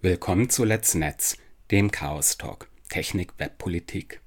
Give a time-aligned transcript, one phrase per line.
[0.00, 1.36] Willkommen zu Let's Netz,
[1.72, 4.20] dem Chaos Talk, Technik, Web, Politik.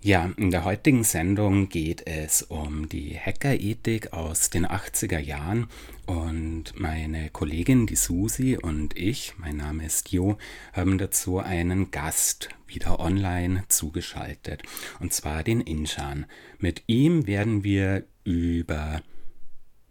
[0.00, 5.66] Ja, in der heutigen Sendung geht es um die Hackerethik aus den 80er Jahren
[6.06, 10.38] und meine Kollegin, die Susi und ich, mein Name ist Jo,
[10.72, 14.62] haben dazu einen Gast wieder online zugeschaltet
[15.00, 16.26] und zwar den Inshan.
[16.60, 19.02] Mit ihm werden wir über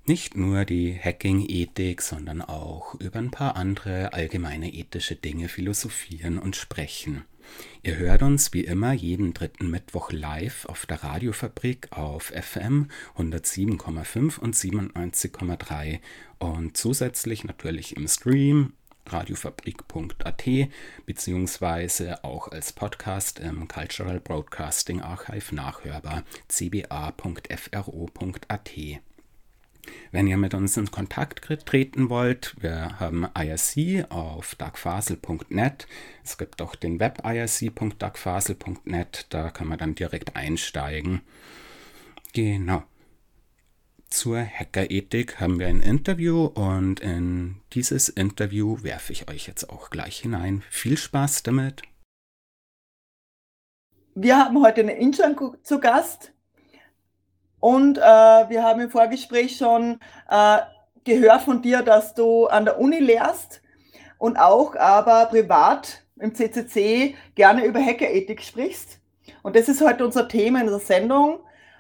[0.08, 6.56] nicht nur die Hacking-Ethik, sondern auch über ein paar andere allgemeine ethische Dinge philosophieren und
[6.56, 7.24] sprechen.
[7.84, 14.40] Ihr hört uns wie immer jeden dritten Mittwoch live auf der Radiofabrik auf FM 107,5
[14.40, 16.00] und 97,3
[16.40, 18.74] und zusätzlich natürlich im Stream
[19.06, 20.44] radiofabrik.at
[21.06, 27.12] beziehungsweise auch als Podcast im Cultural Broadcasting Archive nachhörbar cba.fro.at.
[30.12, 35.88] Wenn ihr mit uns in Kontakt treten wollt, wir haben IRC auf darkfasel.net.
[36.24, 41.22] Es gibt auch den Web irc.darkfasel.net, da kann man dann direkt einsteigen.
[42.34, 42.84] Genau.
[44.10, 49.90] Zur Hackerethik haben wir ein Interview und in dieses Interview werfe ich euch jetzt auch
[49.90, 50.64] gleich hinein.
[50.70, 51.82] Viel Spaß damit.
[54.16, 56.34] Wir haben heute eine Injan zu Gast.
[57.60, 60.58] Und äh, wir haben im Vorgespräch schon äh,
[61.04, 63.62] gehört von dir, dass du an der Uni lehrst
[64.18, 69.00] und auch aber privat im CCC gerne über Hackerethik sprichst.
[69.44, 71.40] Und das ist heute unser Thema in der Sendung.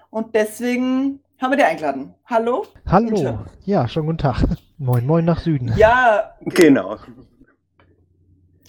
[0.09, 2.13] Und deswegen haben wir dich eingeladen.
[2.25, 2.66] Hallo?
[2.88, 3.40] Hallo.
[3.66, 4.44] Ja, schon guten Tag.
[4.78, 5.74] Moin, moin nach Süden.
[5.75, 6.35] Ja.
[6.41, 6.97] Genau.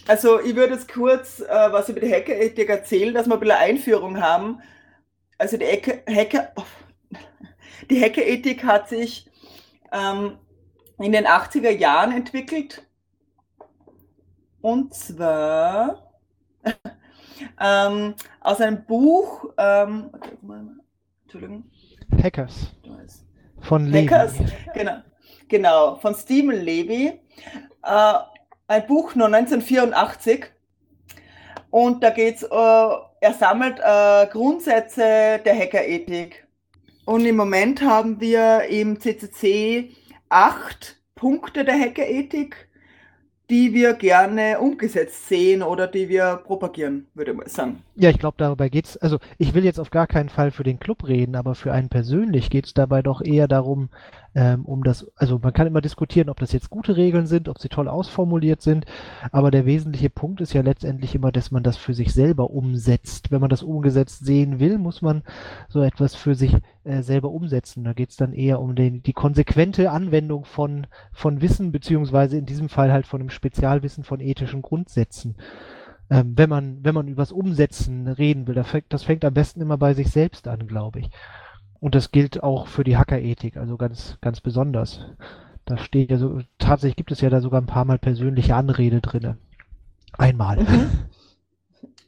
[0.07, 3.57] Also ich würde jetzt kurz äh, was über die Hackerethik erzählen, dass wir ein bisschen
[3.57, 4.61] Einführung haben.
[5.39, 6.53] Also die Hacker...
[7.91, 9.31] Die Hackerethik hat sich
[9.93, 10.39] ähm,
[10.99, 12.87] in den 80er Jahren entwickelt.
[14.61, 16.13] Und zwar
[17.61, 20.11] ähm, aus einem Buch, ähm,
[21.23, 21.65] Entschuldigung.
[22.23, 22.75] Hackers.
[23.61, 23.93] Von.
[23.93, 24.35] Hackers,
[24.75, 25.03] genau,
[25.49, 27.21] genau, von Stephen Levy.
[27.83, 28.15] Äh,
[28.67, 30.47] ein Buch nur 1984.
[31.71, 36.48] Und da geht es, äh, er sammelt äh, Grundsätze der Hackerethik.
[37.09, 39.93] Und im Moment haben wir im CCC
[40.29, 42.69] acht Punkte der Hackerethik,
[43.49, 47.83] die wir gerne umgesetzt sehen oder die wir propagieren, würde ich mal sagen.
[48.01, 48.97] Ja, ich glaube, darüber geht es.
[48.97, 51.89] Also, ich will jetzt auf gar keinen Fall für den Club reden, aber für einen
[51.89, 53.89] persönlich geht es dabei doch eher darum,
[54.37, 57.59] ähm, um das, also man kann immer diskutieren, ob das jetzt gute Regeln sind, ob
[57.59, 58.87] sie toll ausformuliert sind,
[59.33, 63.33] aber der wesentliche Punkt ist ja letztendlich immer, dass man das für sich selber umsetzt.
[63.33, 65.25] Wenn man das umgesetzt sehen will, muss man
[65.69, 66.55] so etwas für sich
[66.85, 67.83] äh, selber umsetzen.
[67.83, 72.47] Da geht es dann eher um den, die konsequente Anwendung von, von Wissen, beziehungsweise in
[72.47, 75.35] diesem Fall halt von einem Spezialwissen von ethischen Grundsätzen.
[76.11, 78.55] Ähm, wenn man, wenn man übers Umsetzen reden will,
[78.89, 81.11] das fängt, am besten immer bei sich selbst an, glaube ich.
[81.81, 85.01] Und das gilt auch für die Hackerethik, also ganz, ganz besonders.
[85.65, 89.01] Da steht ja so, tatsächlich gibt es ja da sogar ein paar Mal persönliche Anrede
[89.01, 89.37] drinne.
[90.17, 90.59] Einmal.
[90.59, 90.91] Mhm.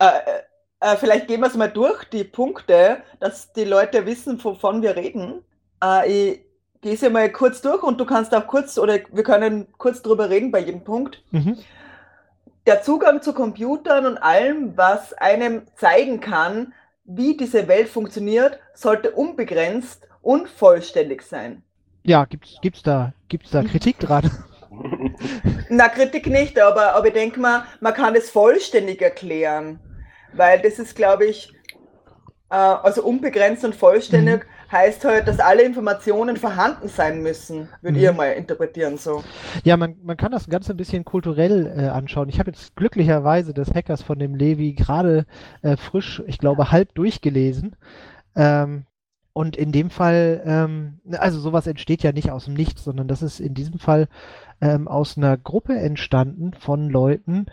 [0.02, 4.42] Äh, äh, äh, vielleicht gehen wir es mal durch, die Punkte, dass die Leute wissen,
[4.42, 5.44] wovon wir reden.
[5.84, 6.40] Äh, ich
[6.80, 10.00] gehe es ja mal kurz durch und du kannst auch kurz, oder wir können kurz
[10.00, 11.22] drüber reden bei jedem Punkt.
[11.32, 11.58] Mhm.
[12.66, 19.12] Der Zugang zu Computern und allem, was einem zeigen kann, wie diese Welt funktioniert, sollte
[19.12, 21.62] unbegrenzt und vollständig sein.
[22.02, 24.30] Ja, gibt's, gibt's da, gibt's da Kritik dran?
[25.68, 29.80] Na, Kritik nicht, aber, aber ich denke mal, man kann es vollständig erklären.
[30.32, 31.52] Weil das ist, glaube ich,
[32.50, 34.59] äh, also unbegrenzt und vollständig mhm.
[34.70, 38.04] Heißt halt, dass alle Informationen vorhanden sein müssen, würde mhm.
[38.04, 39.24] ich mal interpretieren so.
[39.64, 42.28] Ja, man, man kann das Ganze ein bisschen kulturell äh, anschauen.
[42.28, 45.26] Ich habe jetzt glücklicherweise des Hackers von dem Levi gerade
[45.62, 47.76] äh, frisch, ich glaube, halb durchgelesen.
[48.36, 48.84] Ähm,
[49.32, 53.22] und in dem Fall, ähm, also sowas entsteht ja nicht aus dem Nichts, sondern das
[53.22, 54.08] ist in diesem Fall
[54.60, 57.46] ähm, aus einer Gruppe entstanden von Leuten,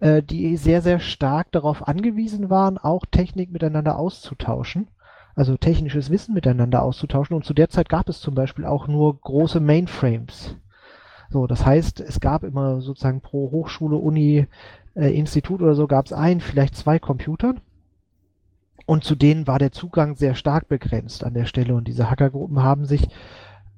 [0.00, 4.88] äh, die sehr, sehr stark darauf angewiesen waren, auch Technik miteinander auszutauschen.
[5.34, 7.34] Also technisches Wissen miteinander auszutauschen.
[7.34, 10.56] Und zu der Zeit gab es zum Beispiel auch nur große Mainframes.
[11.30, 14.46] So, das heißt, es gab immer sozusagen pro Hochschule, Uni,
[14.94, 17.54] äh, Institut oder so gab es ein, vielleicht zwei Computer.
[18.84, 21.74] Und zu denen war der Zugang sehr stark begrenzt an der Stelle.
[21.74, 23.08] Und diese Hackergruppen haben sich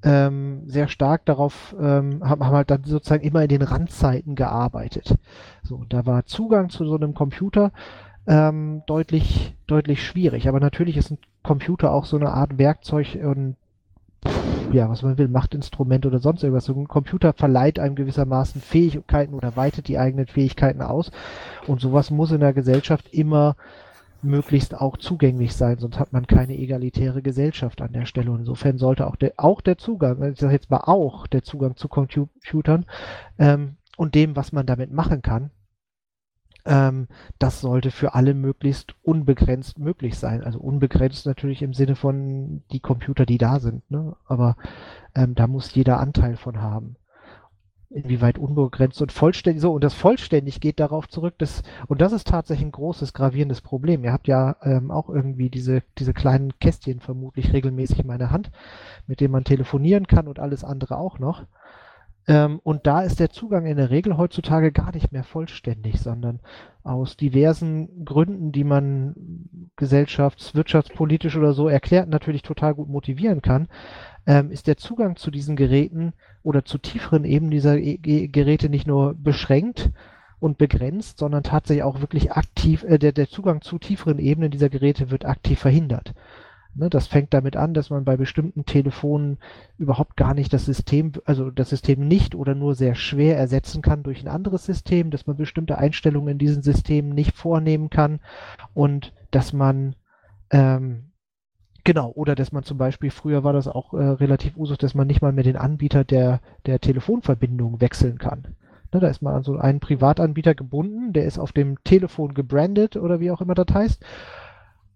[0.03, 5.15] ähm, sehr stark darauf, ähm, haben, haben halt dann sozusagen immer in den Randzeiten gearbeitet.
[5.63, 7.73] So, da war Zugang zu so einem Computer
[8.27, 10.49] ähm, deutlich, deutlich schwierig.
[10.49, 13.57] Aber natürlich ist ein Computer auch so eine Art Werkzeug und
[14.73, 16.69] ja, was man will, Machtinstrument oder sonst irgendwas.
[16.69, 21.11] Ein Computer verleiht einem gewissermaßen Fähigkeiten oder weitet die eigenen Fähigkeiten aus.
[21.67, 23.57] Und sowas muss in der Gesellschaft immer
[24.23, 28.31] möglichst auch zugänglich sein, sonst hat man keine egalitäre Gesellschaft an der Stelle.
[28.31, 31.77] Und insofern sollte auch der, auch der Zugang, ich sage jetzt mal auch der Zugang
[31.77, 32.87] zu Computern
[33.39, 35.51] ähm, und dem, was man damit machen kann,
[36.65, 37.09] ähm,
[37.39, 40.43] das sollte für alle möglichst unbegrenzt möglich sein.
[40.43, 43.89] Also unbegrenzt natürlich im Sinne von die Computer, die da sind.
[43.91, 44.17] Ne?
[44.27, 44.57] Aber
[45.15, 46.97] ähm, da muss jeder Anteil von haben.
[47.91, 52.27] Inwieweit unbegrenzt und vollständig so und das vollständig geht darauf zurück, dass und das ist
[52.27, 54.03] tatsächlich ein großes gravierendes Problem.
[54.03, 58.51] Ihr habt ja ähm, auch irgendwie diese diese kleinen Kästchen vermutlich regelmäßig in meiner Hand,
[59.07, 61.45] mit denen man telefonieren kann und alles andere auch noch.
[62.27, 66.41] Ähm, und da ist der Zugang in der Regel heutzutage gar nicht mehr vollständig, sondern
[66.83, 69.15] aus diversen Gründen, die man
[69.77, 73.69] gesellschafts-, wirtschaftspolitisch oder so erklärt, natürlich total gut motivieren kann,
[74.27, 77.99] ähm, ist der Zugang zu diesen Geräten oder zu tieferen Ebenen dieser e
[78.29, 79.91] Geräte nicht nur beschränkt
[80.41, 84.71] und begrenzt, sondern tatsächlich auch wirklich aktiv, äh, der, der Zugang zu tieferen Ebenen dieser
[84.71, 86.15] Geräte wird aktiv verhindert.
[86.77, 89.39] Ne, das fängt damit an, dass man bei bestimmten Telefonen
[89.79, 94.03] überhaupt gar nicht das System, also das System nicht oder nur sehr schwer ersetzen kann
[94.03, 98.19] durch ein anderes System, dass man bestimmte Einstellungen in diesen Systemen nicht vornehmen kann
[98.75, 99.95] und dass man
[100.51, 101.11] ähm,
[101.87, 105.07] Genau, oder dass man zum Beispiel, früher war das auch äh, relativ usus, dass man
[105.07, 108.57] nicht mal mehr den Anbieter der, der Telefonverbindung wechseln kann.
[108.93, 112.97] Ne, da ist man an so einen Privatanbieter gebunden, der ist auf dem Telefon gebrandet
[112.97, 114.03] oder wie auch immer das heißt.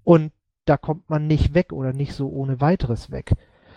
[0.02, 0.32] Und
[0.68, 3.32] da kommt man nicht weg oder nicht so ohne weiteres weg.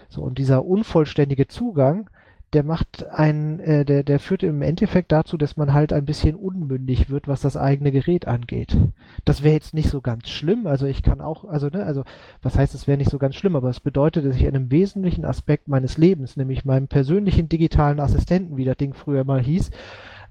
[0.09, 2.09] So, und dieser unvollständige Zugang,
[2.53, 6.35] der macht einen, äh, der, der führt im Endeffekt dazu, dass man halt ein bisschen
[6.35, 8.75] unmündig wird, was das eigene Gerät angeht.
[9.23, 12.03] Das wäre jetzt nicht so ganz schlimm, also ich kann auch, also, ne, also,
[12.41, 14.69] was heißt, es wäre nicht so ganz schlimm, aber es bedeutet, dass ich in einem
[14.69, 19.71] wesentlichen Aspekt meines Lebens, nämlich meinem persönlichen digitalen Assistenten, wie das Ding früher mal hieß,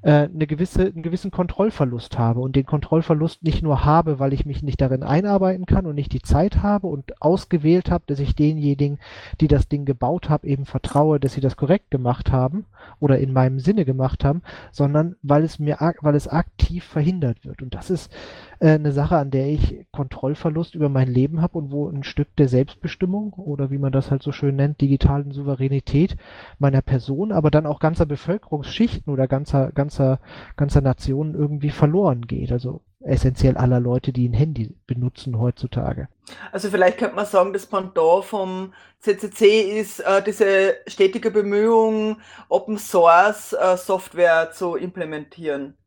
[0.03, 4.63] eine gewisse, einen gewissen Kontrollverlust habe und den Kontrollverlust nicht nur habe, weil ich mich
[4.63, 8.99] nicht darin einarbeiten kann und nicht die Zeit habe und ausgewählt habe, dass ich denjenigen,
[9.41, 12.65] die das Ding gebaut haben, eben vertraue, dass sie das korrekt gemacht haben
[12.99, 14.43] oder in meinem Sinne gemacht haben,
[14.73, 17.61] sondern weil es mir, weil es aktiv verhindert wird.
[17.61, 18.11] Und das ist
[18.61, 22.29] äh, eine Sache, an der ich Kontrollverlust über mein Leben habe und wo ein Stück
[22.37, 26.17] der Selbstbestimmung oder wie man das halt so schön nennt, digitalen Souveränität
[26.59, 30.21] meiner Person, aber dann auch ganzer Bevölkerungsschichten oder ganzer, ganzer,
[30.57, 32.53] ganzer Nationen irgendwie verloren geht.
[32.53, 36.09] Also essentiell aller Leute, die ein Handy benutzen heutzutage.
[36.53, 42.19] Also vielleicht könnte man sagen, das Pendant vom CCC ist äh, diese stetige Bemühung,
[42.51, 45.79] Open Source äh, Software zu implementieren.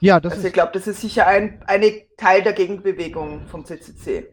[0.00, 0.46] Ja, das also.
[0.46, 4.28] Ich glaube, das ist sicher ein, eine Teil der Gegenbewegung vom CCC.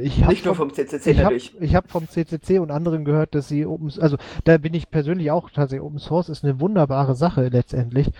[0.00, 1.52] Ich Nicht nur vom, vom CCC ich natürlich.
[1.54, 4.90] Hab, ich habe vom CCC und anderen gehört, dass sie Open, also da bin ich
[4.90, 8.10] persönlich auch tatsächlich, Open Source ist eine wunderbare Sache letztendlich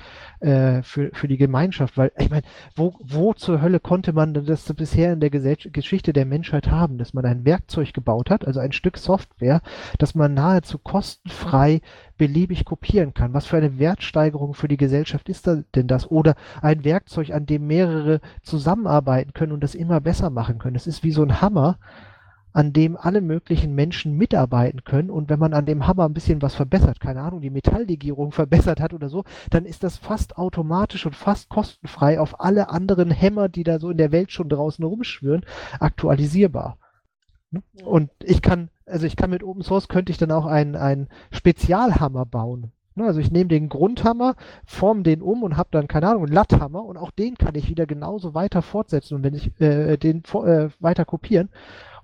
[0.41, 2.43] äh, für, für die Gemeinschaft, weil ich meine,
[2.75, 6.99] wo, wo zur Hölle konnte man das bisher in der Gesell Geschichte der Menschheit haben,
[6.99, 9.61] dass man ein Werkzeug gebaut hat, also ein Stück Software,
[9.99, 11.81] das man nahezu kostenfrei
[12.16, 13.35] beliebig kopieren kann.
[13.35, 16.11] Was für eine Wertsteigerung für die Gesellschaft ist denn das?
[16.11, 20.76] Oder ein Werkzeug, an dem mehrere zusammenarbeiten können und das immer besser machen können.
[20.76, 21.78] Es ist wie so ein Hammer,
[22.54, 25.11] an dem alle möglichen Menschen mitarbeiten können.
[25.11, 28.80] Und wenn man an dem Hammer ein bisschen was verbessert, keine Ahnung, die Metalllegierung verbessert
[28.80, 33.49] hat oder so, dann ist das fast automatisch und fast kostenfrei auf alle anderen Hämmer,
[33.49, 35.44] die da so in der Welt schon draußen rumschwören,
[35.80, 36.78] aktualisierbar.
[37.84, 41.08] Und ich kann also ich kann mit Open Source könnte ich dann auch einen, einen
[41.30, 42.73] Spezialhammer bauen.
[42.97, 46.33] Ne, also ich nehme den Grundhammer, form den um und habe dann, keine Ahnung, einen
[46.33, 50.23] Latthammer und auch den kann ich wieder genauso weiter fortsetzen und wenn ich äh, den
[50.35, 51.49] äh, weiter kopieren.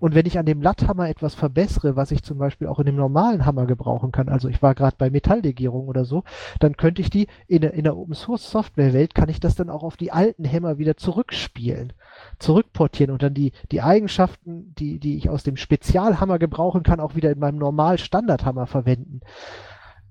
[0.01, 2.97] Und wenn ich an dem Latthammer etwas verbessere, was ich zum Beispiel auch in dem
[2.97, 6.25] normalen Hammer gebrauchen kann, also ich war gerade bei Metalllegierung oder so,
[6.59, 9.57] dann könnte ich die in der, in der Open Source Software Welt, kann ich das
[9.57, 11.93] dann auch auf die alten Hämmer wieder zurückspielen
[12.39, 17.15] zurückportieren und dann die, die Eigenschaften, die, die ich aus dem Spezialhammer gebrauchen kann, auch
[17.15, 19.21] wieder in meinem normal Standardhammer verwenden.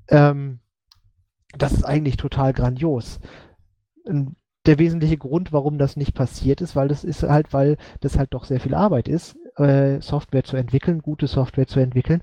[0.07, 0.59] Ähm,
[1.57, 3.19] das ist eigentlich total grandios.
[4.65, 8.33] Der wesentliche Grund, warum das nicht passiert ist, weil das ist halt, weil das halt
[8.33, 12.21] doch sehr viel Arbeit ist, äh, Software zu entwickeln, gute Software zu entwickeln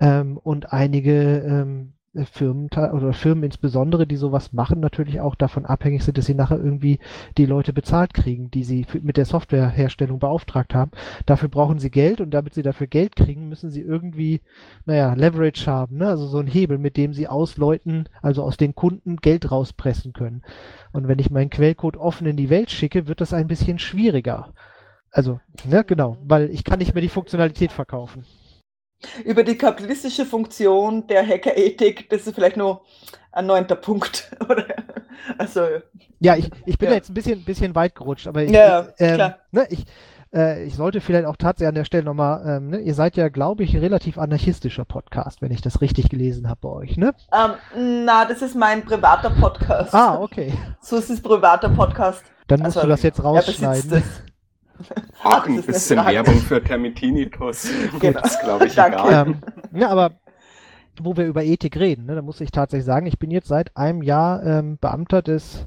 [0.00, 5.64] ähm, und einige ähm, äh, Firmen oder Firmen insbesondere, die sowas machen, natürlich auch davon
[5.64, 6.98] abhängig sind, dass sie nachher irgendwie
[7.38, 10.90] die Leute bezahlt kriegen, die sie mit der Softwareherstellung beauftragt haben.
[11.24, 14.42] Dafür brauchen sie Geld und damit sie dafür Geld kriegen, müssen sie irgendwie,
[14.84, 16.08] naja, Leverage haben, ne?
[16.08, 20.12] also so ein Hebel, mit dem sie aus Leuten, also aus den Kunden Geld rauspressen
[20.12, 20.42] können.
[20.92, 24.52] Und wenn ich meinen Quellcode offen in die Welt schicke, wird das ein bisschen schwieriger.
[25.10, 28.24] Also, ne, genau, weil ich kann nicht mehr die Funktionalität verkaufen
[29.24, 32.82] über die kapitalistische Funktion der Hackerethik, das ist vielleicht nur
[33.32, 34.30] ein neunter Punkt.
[35.38, 35.66] also,
[36.20, 36.94] ja, ich, ich bin ja.
[36.94, 39.38] jetzt ein bisschen, bisschen weit gerutscht, aber ich, ja, ähm, klar.
[39.50, 39.84] Ne, ich,
[40.34, 43.28] äh, ich sollte vielleicht auch tatsächlich an der Stelle nochmal, ähm, ne, ihr seid ja,
[43.28, 47.14] glaube ich, relativ anarchistischer Podcast, wenn ich das richtig gelesen habe bei euch, ne?
[47.32, 49.94] Ähm, na, das ist mein privater Podcast.
[49.94, 50.52] Ah, okay.
[50.80, 52.24] So ist es privater Podcast.
[52.46, 54.02] Dann musst also, du das jetzt rausschneiden.
[55.22, 57.68] Auch ein bisschen Werbung für Termitinitus.
[58.00, 58.20] Genau.
[58.20, 59.28] Das glaube ich egal.
[59.28, 59.36] Ähm,
[59.72, 60.12] ja, aber
[61.00, 63.76] wo wir über Ethik reden, ne, da muss ich tatsächlich sagen, ich bin jetzt seit
[63.76, 65.66] einem Jahr ähm, Beamter des,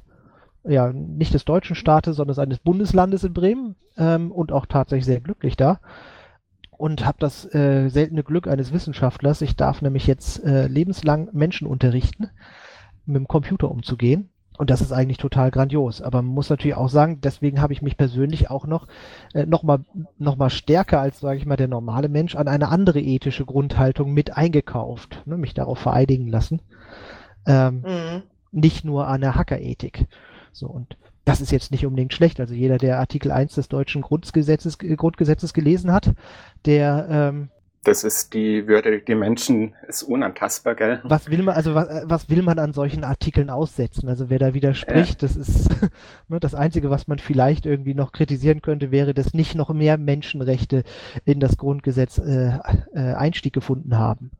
[0.63, 5.21] ja, nicht des deutschen Staates, sondern eines Bundeslandes in Bremen ähm, und auch tatsächlich sehr
[5.21, 5.79] glücklich da.
[6.71, 9.41] Und habe das äh, seltene Glück eines Wissenschaftlers.
[9.41, 12.29] Ich darf nämlich jetzt äh, lebenslang Menschen unterrichten,
[13.05, 14.29] mit dem Computer umzugehen.
[14.57, 16.01] Und das ist eigentlich total grandios.
[16.01, 18.87] Aber man muss natürlich auch sagen, deswegen habe ich mich persönlich auch noch,
[19.33, 19.79] äh, noch, mal,
[20.17, 24.13] noch mal stärker als, sage ich mal, der normale Mensch an eine andere ethische Grundhaltung
[24.13, 26.61] mit eingekauft, ne, mich darauf vereidigen lassen.
[27.45, 28.23] Ähm, mhm.
[28.51, 30.05] Nicht nur an der Hackerethik.
[30.51, 32.39] So, und das ist jetzt nicht unbedingt schlecht.
[32.39, 36.13] Also jeder, der Artikel 1 des deutschen Grundgesetzes, Grundgesetzes gelesen hat,
[36.65, 37.49] der ähm,
[37.85, 41.01] das ist die Würde, die Menschen ist unantastbar, gell?
[41.03, 44.09] Was will man, also was, was will man an solchen Artikeln aussetzen?
[44.09, 45.27] Also wer da widerspricht, ja.
[45.27, 45.69] das ist
[46.27, 49.97] ne, das Einzige, was man vielleicht irgendwie noch kritisieren könnte, wäre, dass nicht noch mehr
[49.97, 50.83] Menschenrechte
[51.25, 52.57] in das Grundgesetz äh,
[52.93, 54.31] äh, Einstieg gefunden haben.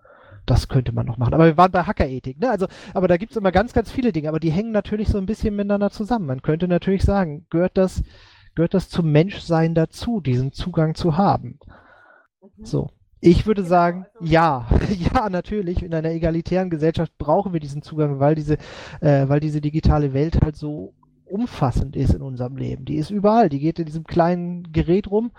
[0.45, 1.33] Das könnte man noch machen.
[1.33, 2.49] Aber wir waren bei Hackerethik, ne?
[2.49, 5.17] Also, aber da gibt es immer ganz, ganz viele Dinge, aber die hängen natürlich so
[5.17, 6.27] ein bisschen miteinander zusammen.
[6.27, 8.03] Man könnte natürlich sagen, gehört das,
[8.53, 11.59] gehört das zum Menschsein dazu, diesen Zugang zu haben?
[12.57, 12.65] Mhm.
[12.65, 12.89] So.
[13.25, 14.67] Ich würde sagen, ja,
[15.15, 15.81] ja, natürlich.
[15.81, 18.57] In einer egalitären Gesellschaft brauchen wir diesen Zugang, weil diese,
[19.01, 20.93] äh, weil diese digitale Welt halt so
[21.25, 22.85] umfassend ist in unserem Leben.
[22.85, 23.49] Die ist überall.
[23.49, 25.31] Die geht in diesem kleinen Gerät rum.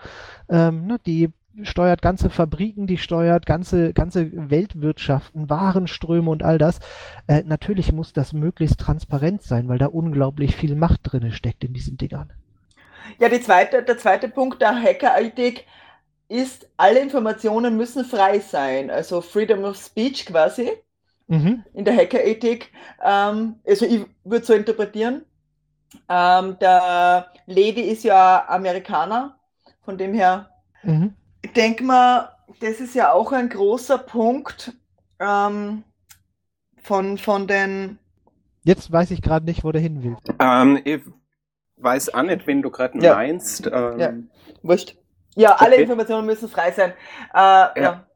[0.49, 1.29] Ähm, ne, die
[1.63, 6.79] steuert ganze Fabriken, die steuert ganze, ganze Weltwirtschaften, Warenströme und all das.
[7.27, 11.71] Äh, natürlich muss das möglichst transparent sein, weil da unglaublich viel Macht drin steckt in
[11.71, 12.33] diesen Dingern.
[13.17, 15.65] Ja, zweite, der zweite Punkt der Hacker-Ethik
[16.29, 18.89] ist, alle Informationen müssen frei sein.
[18.89, 20.71] Also Freedom of Speech quasi
[21.27, 21.63] mhm.
[21.73, 22.71] in der Hackerethik.
[23.03, 25.25] Ähm, also ich würde so interpretieren.
[26.09, 29.39] Ähm, der Lady ist ja Amerikaner,
[29.83, 30.49] von dem her.
[30.83, 31.13] Mhm.
[31.41, 34.73] Ich denke mal, das ist ja auch ein großer Punkt
[35.19, 35.83] ähm,
[36.81, 37.99] von, von den.
[38.63, 40.17] Jetzt weiß ich gerade nicht, wo der hin will.
[40.39, 41.01] Ähm, ich
[41.77, 43.15] weiß auch nicht, wen du gerade ja.
[43.15, 43.67] meinst.
[43.67, 44.13] Ähm, ja,
[44.61, 44.97] wurscht.
[45.37, 45.83] Ja, alle okay.
[45.83, 46.93] Informationen müssen frei sein.
[47.33, 47.71] Äh, ja.
[47.75, 48.07] ja.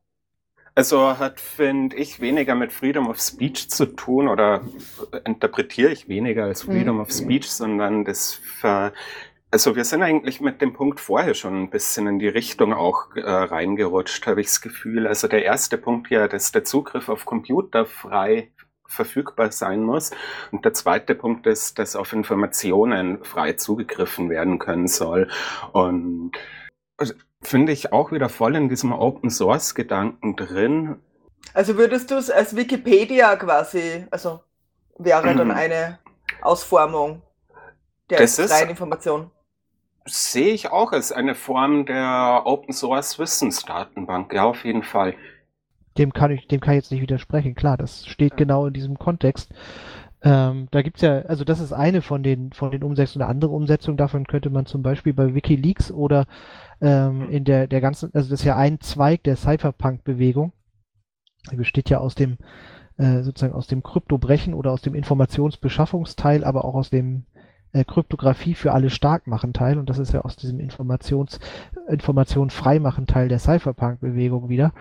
[0.74, 4.62] Also hat, finde ich, weniger mit Freedom of Speech zu tun oder
[5.25, 7.01] interpretiere ich weniger als Freedom mhm.
[7.01, 8.94] of Speech, sondern das ver
[9.54, 13.13] also wir sind eigentlich mit dem Punkt vorher schon ein bisschen in die Richtung auch
[13.18, 15.08] äh, reingerutscht, habe ich das Gefühl.
[15.08, 18.51] Also der erste Punkt ja, dass der Zugriff auf Computer frei
[18.88, 20.12] verfügbar sein muss.
[20.51, 25.30] Und der zweite Punkt ist, dass auf Informationen frei zugegriffen werden können soll.
[25.74, 26.32] Und
[27.41, 30.98] finde ich auch wieder voll in diesem Open Source Gedanken drin.
[31.53, 34.41] Also würdest du es als Wikipedia quasi, also
[34.98, 36.00] wäre dann eine
[36.41, 37.22] Ausformung
[38.10, 39.31] der das freien Information?
[40.05, 45.15] Sehe ich auch als eine Form der Open Source Wissensdatenbank, ja, auf jeden Fall.
[45.98, 48.98] Dem kann ich, dem kann ich jetzt nicht widersprechen, klar, das steht genau in diesem
[48.98, 49.51] Kontext.
[50.24, 53.24] Ähm, da gibt's ja, also das ist eine von den, von den Umsetzungen.
[53.24, 56.27] Eine andere Umsetzung davon könnte man zum Beispiel bei Wikileaks oder
[56.82, 60.52] ähm, in der, der ganzen, also das ist ja ein Zweig der Cypherpunk-Bewegung.
[61.52, 62.38] Die besteht ja aus dem,
[62.98, 67.26] äh, sozusagen aus dem Kryptobrechen oder aus dem Informationsbeschaffungsteil, aber auch aus dem
[67.74, 69.78] äh, Kryptographie für alle stark machen Teil.
[69.78, 71.40] Und das ist ja aus diesem Informations,
[71.88, 74.74] Information freimachen Teil der Cypherpunk-Bewegung wieder.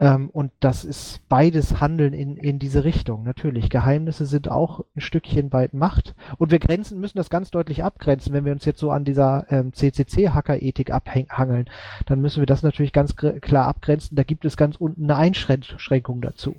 [0.00, 3.24] Ähm, und das ist beides Handeln in, in diese Richtung.
[3.24, 6.14] Natürlich, Geheimnisse sind auch ein Stückchen weit Macht.
[6.38, 8.32] Und wir grenzen, müssen das ganz deutlich abgrenzen.
[8.32, 11.68] Wenn wir uns jetzt so an dieser ähm, CCC-Hacker-Ethik abhangeln,
[12.06, 14.16] dann müssen wir das natürlich ganz klar abgrenzen.
[14.16, 16.56] Da gibt es ganz unten eine Einschränkung dazu.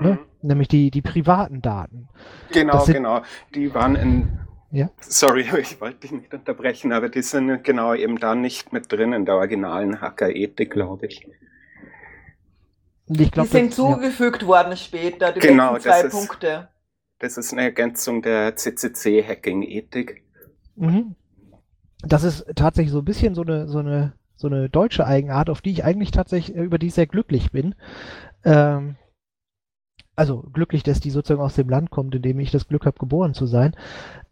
[0.00, 0.12] Ne?
[0.12, 0.18] Mhm.
[0.42, 2.08] Nämlich die, die privaten Daten.
[2.52, 3.22] Genau, sind, genau.
[3.54, 4.38] Die waren in
[4.74, 4.90] ja?
[5.00, 9.12] Sorry, ich wollte dich nicht unterbrechen, aber die sind genau eben da nicht mit drin
[9.12, 11.26] in der originalen Hacker-Ethik, glaube ich.
[13.08, 13.84] Ich glaub, die sind das- ja.
[13.94, 16.68] zugefügt worden später, die Genau, zwei das ist- Punkte.
[17.18, 20.24] Das ist eine Ergänzung der CCC-Hacking-Ethik.
[20.76, 21.14] Mhm.
[22.02, 25.62] Das ist tatsächlich so ein bisschen so eine, so eine, so eine deutsche Eigenart, auf
[25.62, 27.74] die ich eigentlich tatsächlich, äh, über die ich sehr glücklich bin.
[28.44, 28.96] Ähm,
[30.16, 32.98] also glücklich, dass die sozusagen aus dem Land kommt, in dem ich das Glück habe,
[32.98, 33.74] geboren zu sein.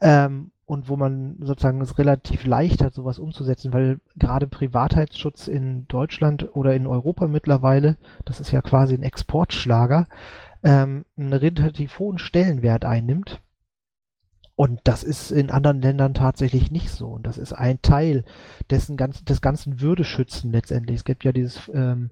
[0.01, 5.87] Ähm, und wo man sozusagen es relativ leicht hat, sowas umzusetzen, weil gerade Privatheitsschutz in
[5.89, 10.07] Deutschland oder in Europa mittlerweile, das ist ja quasi ein Exportschlager,
[10.63, 13.41] ähm, einen relativ hohen Stellenwert einnimmt.
[14.55, 17.09] Und das ist in anderen Ländern tatsächlich nicht so.
[17.09, 18.25] Und das ist ein Teil
[18.71, 20.99] dessen ganz, des ganzen Würdeschützen letztendlich.
[20.99, 22.11] Es gibt ja dieses ähm,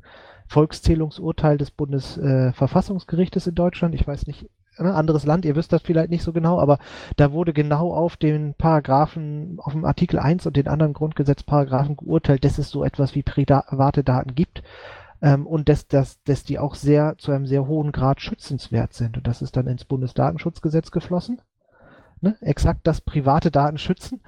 [0.48, 3.94] Volkszählungsurteil des Bundesverfassungsgerichtes äh, in Deutschland.
[3.94, 6.78] Ich weiß nicht, ne, anderes Land, ihr wisst das vielleicht nicht so genau, aber
[7.16, 12.44] da wurde genau auf den Paragraphen, auf dem Artikel 1 und den anderen Grundgesetzparagraphen geurteilt,
[12.44, 14.62] dass es so etwas wie private Daten gibt
[15.22, 19.16] ähm, und dass, dass, dass die auch sehr zu einem sehr hohen Grad schützenswert sind.
[19.16, 21.40] Und das ist dann ins Bundesdatenschutzgesetz geflossen.
[22.20, 22.36] Ne?
[22.40, 24.20] Exakt das private Daten schützen.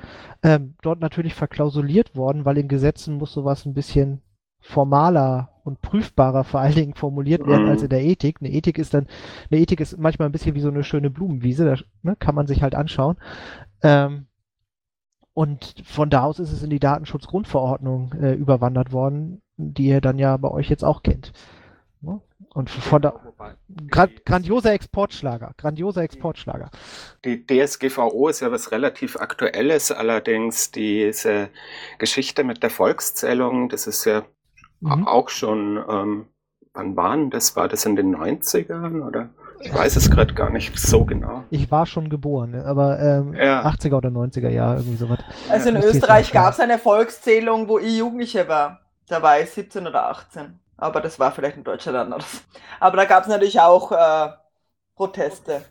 [0.42, 4.22] Ähm, dort natürlich verklausuliert worden, weil in Gesetzen muss sowas ein bisschen
[4.60, 7.70] formaler und prüfbarer vor allen Dingen formuliert werden Mhm.
[7.70, 8.38] als in der Ethik.
[8.40, 9.06] Eine Ethik ist dann,
[9.50, 12.46] eine Ethik ist manchmal ein bisschen wie so eine schöne Blumenwiese, da ne, kann man
[12.46, 13.16] sich halt anschauen.
[13.82, 14.26] Ähm,
[15.34, 20.18] und von da aus ist es in die Datenschutzgrundverordnung äh, überwandert worden, die ihr dann
[20.18, 21.32] ja bei euch jetzt auch kennt.
[22.02, 22.20] Ne?
[22.52, 23.14] Und von da,
[23.88, 26.70] gra grandioser Exportschlager, grandioser Exportschlager.
[27.24, 31.48] Die DSGVO ist ja was relativ Aktuelles, allerdings diese
[31.98, 34.24] Geschichte mit der Volkszählung, das ist ja
[34.82, 35.06] Mhm.
[35.06, 36.26] auch schon, ähm,
[36.74, 37.56] wann waren das?
[37.56, 39.30] War das in den 90ern oder?
[39.60, 41.44] Ich weiß es gerade gar nicht so genau.
[41.50, 43.64] Ich war schon geboren, ne, aber ähm, Ja.
[43.64, 45.20] 80er oder 90er Jahre, irgendwie sowas.
[45.48, 48.80] Also in Österreich gab es eine Volkszählung, wo ich Jugendliche war.
[49.08, 50.58] Da war ich 17 oder 18.
[50.76, 52.42] Aber das war vielleicht in Deutschland anders.
[52.80, 54.30] Aber da gab es natürlich auch äh,
[54.96, 55.62] Proteste.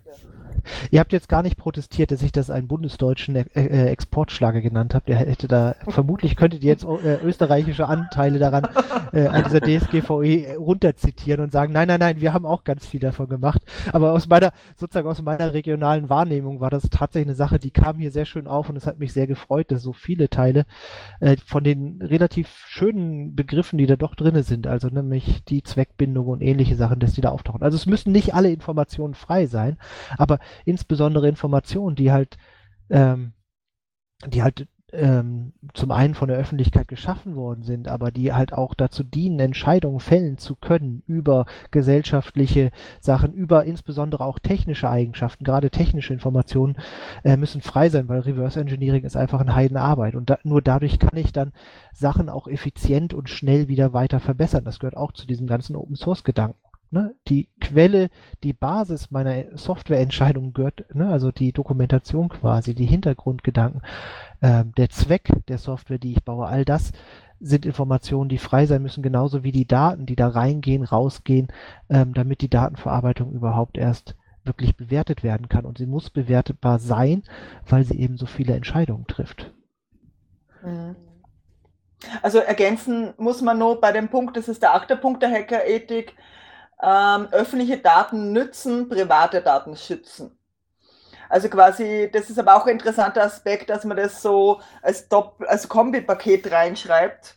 [0.89, 4.93] Ihr habt jetzt gar nicht protestiert, dass ich das einen bundesdeutschen äh, äh, Exportschlager genannt
[4.93, 5.05] habe.
[5.07, 8.67] Der hätte da, vermutlich könntet ihr jetzt äh, österreichische Anteile daran
[9.13, 12.99] äh, an dieser DSGVE runterzitieren und sagen, nein, nein, nein, wir haben auch ganz viel
[12.99, 13.61] davon gemacht.
[13.91, 17.97] Aber aus meiner, sozusagen aus meiner regionalen Wahrnehmung war das tatsächlich eine Sache, die kam
[17.97, 20.65] hier sehr schön auf und es hat mich sehr gefreut, dass so viele Teile
[21.19, 26.27] äh, von den relativ schönen Begriffen, die da doch drinne sind, also nämlich die Zweckbindung
[26.27, 27.61] und ähnliche Sachen, dass die da auftauchen.
[27.61, 29.77] Also es müssen nicht alle Informationen frei sein,
[30.17, 32.37] aber insbesondere Informationen, die halt,
[32.89, 33.33] ähm,
[34.27, 38.73] die halt ähm, zum einen von der Öffentlichkeit geschaffen worden sind, aber die halt auch
[38.73, 45.43] dazu dienen, Entscheidungen fällen zu können über gesellschaftliche Sachen, über insbesondere auch technische Eigenschaften.
[45.43, 46.75] Gerade technische Informationen
[47.23, 50.99] äh, müssen frei sein, weil Reverse Engineering ist einfach eine Heidenarbeit und da, nur dadurch
[50.99, 51.53] kann ich dann
[51.93, 54.65] Sachen auch effizient und schnell wieder weiter verbessern.
[54.65, 56.70] Das gehört auch zu diesem ganzen Open Source Gedanken.
[56.91, 57.15] Ne?
[57.29, 58.09] Die Quelle,
[58.43, 61.09] die Basis meiner Softwareentscheidung gehört, ne?
[61.09, 63.81] also die Dokumentation quasi, die Hintergrundgedanken,
[64.41, 66.91] ähm, der Zweck der Software, die ich baue, all das
[67.39, 71.47] sind Informationen, die frei sein müssen, genauso wie die Daten, die da reingehen, rausgehen,
[71.89, 75.65] ähm, damit die Datenverarbeitung überhaupt erst wirklich bewertet werden kann.
[75.65, 77.23] Und sie muss bewertbar sein,
[77.67, 79.51] weil sie eben so viele Entscheidungen trifft.
[80.63, 80.95] Mhm.
[82.21, 86.15] Also ergänzen muss man nur bei dem Punkt, das ist der achte Punkt der Hackerethik,
[86.81, 90.37] ähm, öffentliche Daten nützen, private Daten schützen.
[91.29, 95.07] Also quasi, das ist aber auch ein interessanter Aspekt, dass man das so als,
[95.47, 97.35] als Kombipaket reinschreibt,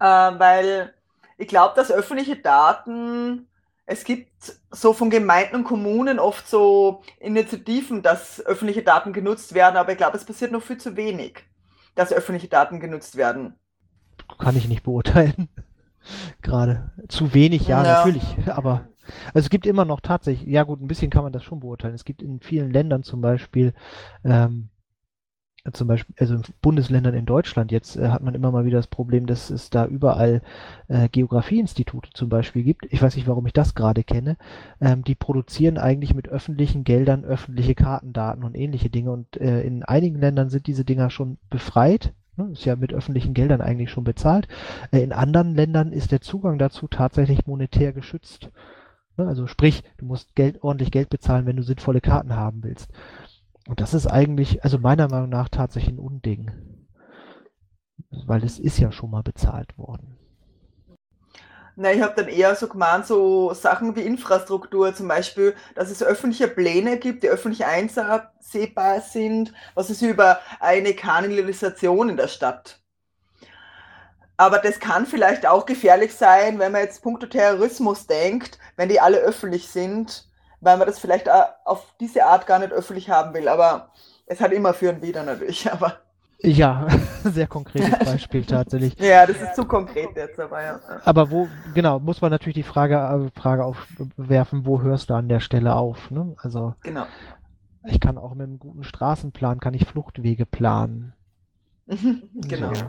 [0.00, 0.92] äh, weil
[1.38, 3.48] ich glaube, dass öffentliche Daten,
[3.86, 4.30] es gibt
[4.70, 9.98] so von Gemeinden und Kommunen oft so Initiativen, dass öffentliche Daten genutzt werden, aber ich
[9.98, 11.44] glaube, es passiert noch viel zu wenig,
[11.94, 13.54] dass öffentliche Daten genutzt werden.
[14.38, 15.48] Kann ich nicht beurteilen.
[16.42, 16.92] Gerade.
[17.08, 17.92] Zu wenig, ja, Ja.
[17.98, 18.36] natürlich.
[18.46, 18.86] Aber
[19.34, 21.94] also es gibt immer noch tatsächlich, ja gut, ein bisschen kann man das schon beurteilen.
[21.94, 23.72] Es gibt in vielen Ländern zum Beispiel,
[24.24, 24.68] ähm,
[25.72, 28.86] zum Beispiel, also in Bundesländern in Deutschland jetzt äh, hat man immer mal wieder das
[28.86, 30.40] Problem, dass es da überall
[30.88, 32.86] äh, Geografieinstitute zum Beispiel gibt.
[32.90, 34.38] Ich weiß nicht, warum ich das gerade kenne.
[34.80, 39.12] Ähm, die produzieren eigentlich mit öffentlichen Geldern öffentliche Kartendaten und ähnliche Dinge.
[39.12, 42.14] Und äh, in einigen Ländern sind diese Dinger schon befreit.
[42.40, 42.52] Ne?
[42.52, 44.48] Ist ja mit öffentlichen Geldern eigentlich schon bezahlt.
[44.90, 48.50] Äh, in anderen Ländern ist der Zugang dazu tatsächlich monetär geschützt.
[49.16, 49.26] Ne?
[49.26, 52.90] Also sprich, du musst Geld, ordentlich Geld bezahlen, wenn du sinnvolle Karten haben willst.
[53.68, 56.50] Und das ist eigentlich, also meiner Meinung nach tatsächlich ein Unding.
[58.26, 60.16] Weil es ist ja schon mal bezahlt worden.
[61.76, 66.02] Na, ich habe dann eher so gemeint, so Sachen wie Infrastruktur zum Beispiel, dass es
[66.02, 72.80] öffentliche Pläne gibt, die öffentlich einsehbar sind, was ist über eine Kanalisation in der Stadt.
[74.36, 79.00] Aber das kann vielleicht auch gefährlich sein, wenn man jetzt punkto Terrorismus denkt, wenn die
[79.00, 80.28] alle öffentlich sind,
[80.60, 83.48] weil man das vielleicht auf diese Art gar nicht öffentlich haben will.
[83.48, 83.92] Aber
[84.26, 85.70] es hat immer für und wieder natürlich.
[85.72, 86.00] Aber
[86.42, 86.86] ja,
[87.24, 88.94] sehr konkretes Beispiel tatsächlich.
[88.98, 90.80] ja, das ist zu konkret jetzt, aber ja.
[91.04, 95.28] Aber wo, genau, muss man natürlich die Frage, äh, Frage aufwerfen, wo hörst du an
[95.28, 96.10] der Stelle auf?
[96.10, 96.34] Ne?
[96.38, 97.06] Also, genau.
[97.84, 101.12] ich kann auch mit einem guten Straßenplan, kann ich Fluchtwege planen.
[101.86, 102.72] genau.
[102.74, 102.84] So,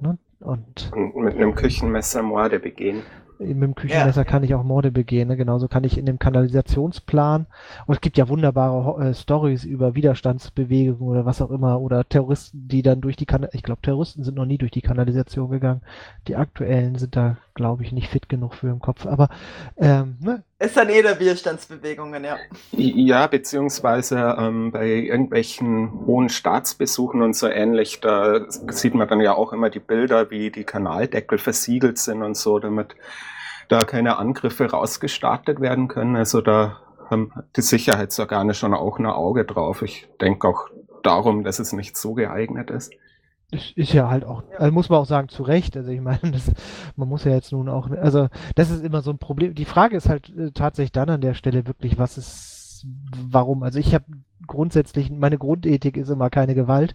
[0.00, 0.18] ne?
[0.40, 3.02] Und, und mit einem Küchenmesser Morde begehen
[3.42, 4.24] mit dem Küchenmesser ja.
[4.24, 5.28] kann ich auch Morde begehen.
[5.28, 5.36] Ne?
[5.36, 7.46] Genauso kann ich in dem Kanalisationsplan,
[7.86, 12.68] und es gibt ja wunderbare äh, Stories über Widerstandsbewegungen oder was auch immer, oder Terroristen,
[12.68, 15.82] die dann durch die Kanalisation, ich glaube, Terroristen sind noch nie durch die Kanalisation gegangen.
[16.28, 19.06] Die aktuellen sind da, glaube ich, nicht fit genug für im Kopf.
[19.06, 19.28] Aber
[19.76, 20.42] ähm, ne?
[20.58, 22.36] Es sind eh der Widerstandsbewegungen, ja.
[22.70, 29.34] Ja, beziehungsweise ähm, bei irgendwelchen hohen Staatsbesuchen und so ähnlich, da sieht man dann ja
[29.34, 32.94] auch immer die Bilder, wie die Kanaldeckel versiegelt sind und so, damit
[33.72, 36.16] da keine Angriffe rausgestartet werden können.
[36.16, 36.78] Also da
[37.10, 39.82] haben die Sicherheitsorgane schon auch ein Auge drauf.
[39.82, 40.68] Ich denke auch
[41.02, 42.92] darum, dass es nicht so geeignet ist.
[43.50, 45.76] Das ist ja halt auch, also muss man auch sagen, zu Recht.
[45.76, 46.50] Also ich meine, das,
[46.96, 49.54] man muss ja jetzt nun auch, also das ist immer so ein Problem.
[49.54, 52.86] Die Frage ist halt äh, tatsächlich dann an der Stelle wirklich, was ist,
[53.30, 53.62] warum?
[53.62, 54.04] Also ich habe
[54.46, 56.94] grundsätzlich, meine Grundethik ist immer keine Gewalt,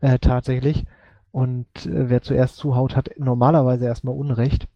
[0.00, 0.84] äh, tatsächlich.
[1.32, 4.66] Und äh, wer zuerst zuhaut, hat normalerweise erstmal Unrecht.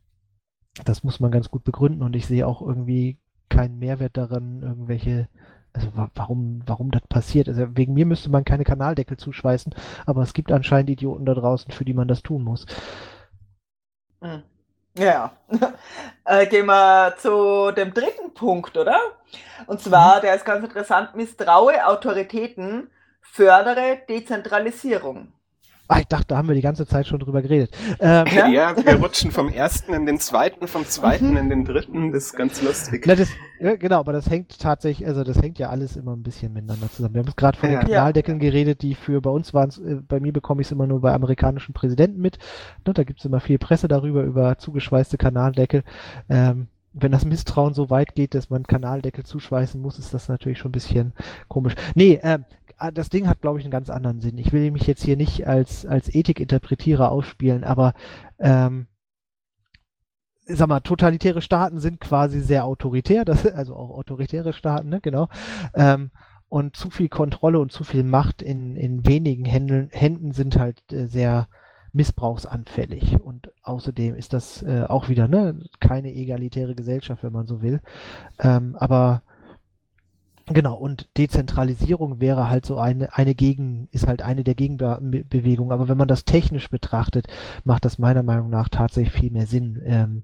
[0.84, 5.28] Das muss man ganz gut begründen und ich sehe auch irgendwie keinen Mehrwert daran, irgendwelche,
[5.72, 7.48] also warum, warum das passiert.
[7.48, 9.74] Also wegen mir müsste man keine Kanaldeckel zuschweißen,
[10.06, 12.66] aber es gibt anscheinend Idioten da draußen, für die man das tun muss.
[14.20, 14.42] Hm.
[14.96, 15.32] Ja,
[16.24, 18.98] äh, gehen wir zu dem dritten Punkt, oder?
[19.66, 20.20] Und zwar, mhm.
[20.22, 25.32] der ist ganz interessant, misstraue Autoritäten, fördere Dezentralisierung.
[25.86, 27.76] Ah, ich dachte, da haben wir die ganze Zeit schon drüber geredet.
[28.00, 28.46] Ähm, ja?
[28.74, 31.36] ja, wir rutschen vom ersten in den zweiten, vom zweiten mhm.
[31.36, 32.12] in den dritten.
[32.12, 33.04] Das ist ganz lustig.
[33.06, 33.28] Na, das,
[33.60, 36.90] ja, genau, aber das hängt tatsächlich, also das hängt ja alles immer ein bisschen miteinander
[36.90, 37.14] zusammen.
[37.14, 37.80] Wir haben gerade von ja.
[37.80, 40.86] den Kanaldeckeln geredet, die für bei uns waren, äh, bei mir bekomme ich es immer
[40.86, 42.38] nur bei amerikanischen Präsidenten mit.
[42.86, 45.84] Ne, da gibt es immer viel Presse darüber, über zugeschweißte Kanaldeckel.
[46.30, 50.58] Ähm, wenn das Misstrauen so weit geht, dass man Kanaldeckel zuschweißen muss, ist das natürlich
[50.58, 51.12] schon ein bisschen
[51.48, 51.74] komisch.
[51.94, 52.63] Nee, äh, Ah,
[52.94, 54.38] das Ding hat, glaube ich, einen ganz anderen Sinn.
[54.38, 57.94] Ich will mich jetzt hier nicht als, als Ethikinterpretierer ausspielen, aber
[58.38, 58.86] ähm,
[60.46, 65.28] sag mal, totalitäre Staaten sind quasi sehr autoritär, das, also auch autoritäre Staaten, ne, genau.
[65.74, 66.10] Ähm,
[66.48, 70.80] und zu viel Kontrolle und zu viel Macht in, in wenigen Händen, Händen sind halt
[70.92, 71.48] äh, sehr
[71.92, 73.20] missbrauchsanfällig.
[73.20, 77.80] Und außerdem ist das äh, auch wieder ne, keine egalitäre Gesellschaft, wenn man so will.
[78.38, 79.22] Ähm, aber
[80.46, 85.72] Genau, und Dezentralisierung wäre halt so eine, eine Gegen, ist halt eine der Gegenbewegungen.
[85.72, 87.28] Aber wenn man das technisch betrachtet,
[87.64, 89.80] macht das meiner Meinung nach tatsächlich viel mehr Sinn.
[89.86, 90.22] Ähm,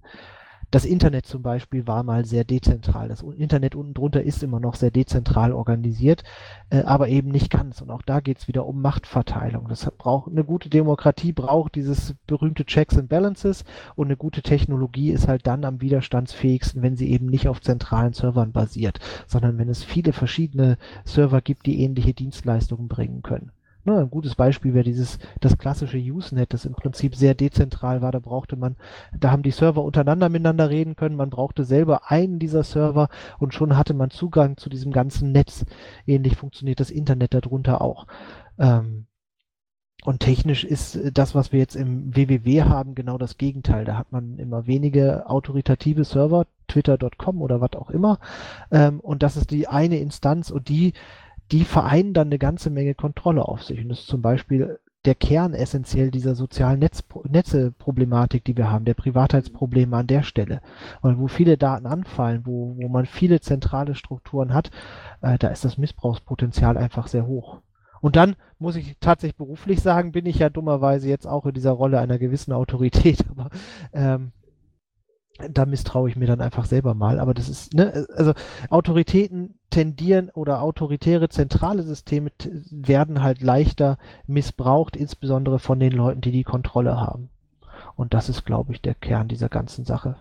[0.70, 3.08] das Internet zum Beispiel war mal sehr dezentral.
[3.08, 6.22] Das Internet unten drunter ist immer noch sehr dezentral organisiert,
[6.70, 7.80] äh, aber eben nicht ganz.
[7.80, 9.68] Und auch da geht es wieder um Machtverteilung.
[9.68, 13.64] Das braucht eine gute Demokratie braucht dieses berühmte Checks and Balances
[13.96, 18.12] und eine gute Technologie ist halt dann am widerstandsfähigsten, wenn sie eben nicht auf zentralen
[18.12, 23.50] Servern basiert, sondern wenn es viele verschiedene Server gibt, die ähnliche Dienstleistungen bringen können.
[23.84, 28.12] Ne, ein gutes Beispiel wäre dieses, das klassische Usenet, das im Prinzip sehr dezentral war.
[28.12, 28.76] Da brauchte man,
[29.18, 31.16] da haben die Server untereinander miteinander reden können.
[31.16, 35.64] Man brauchte selber einen dieser Server und schon hatte man Zugang zu diesem ganzen Netz.
[36.06, 38.06] Ähnlich funktioniert das Internet darunter auch.
[38.58, 39.06] Ähm,
[40.04, 43.84] und technisch ist das, was wir jetzt im WWW haben, genau das Gegenteil.
[43.84, 48.18] Da hat man immer wenige autoritative Server, twitter.com oder was auch immer.
[48.70, 50.94] Ähm, und das ist die eine Instanz und die
[51.52, 53.80] die vereinen dann eine ganze Menge Kontrolle auf sich.
[53.80, 58.84] Und das ist zum Beispiel der Kern essentiell dieser sozialen Netz, Netze-Problematik, die wir haben,
[58.84, 60.60] der Privatheitsprobleme an der Stelle.
[61.00, 64.70] Und wo viele Daten anfallen, wo, wo man viele zentrale Strukturen hat,
[65.22, 67.60] äh, da ist das Missbrauchspotenzial einfach sehr hoch.
[68.02, 71.72] Und dann muss ich tatsächlich beruflich sagen, bin ich ja dummerweise jetzt auch in dieser
[71.72, 73.24] Rolle einer gewissen Autorität.
[73.30, 73.50] Aber
[73.92, 74.32] ähm,
[75.48, 77.18] da misstraue ich mir dann einfach selber mal.
[77.18, 78.32] Aber das ist, ne, also
[78.68, 82.30] Autoritäten tendieren oder autoritäre zentrale Systeme
[82.70, 87.30] werden halt leichter missbraucht, insbesondere von den Leuten, die die Kontrolle haben.
[87.96, 90.16] Und das ist, glaube ich, der Kern dieser ganzen Sache.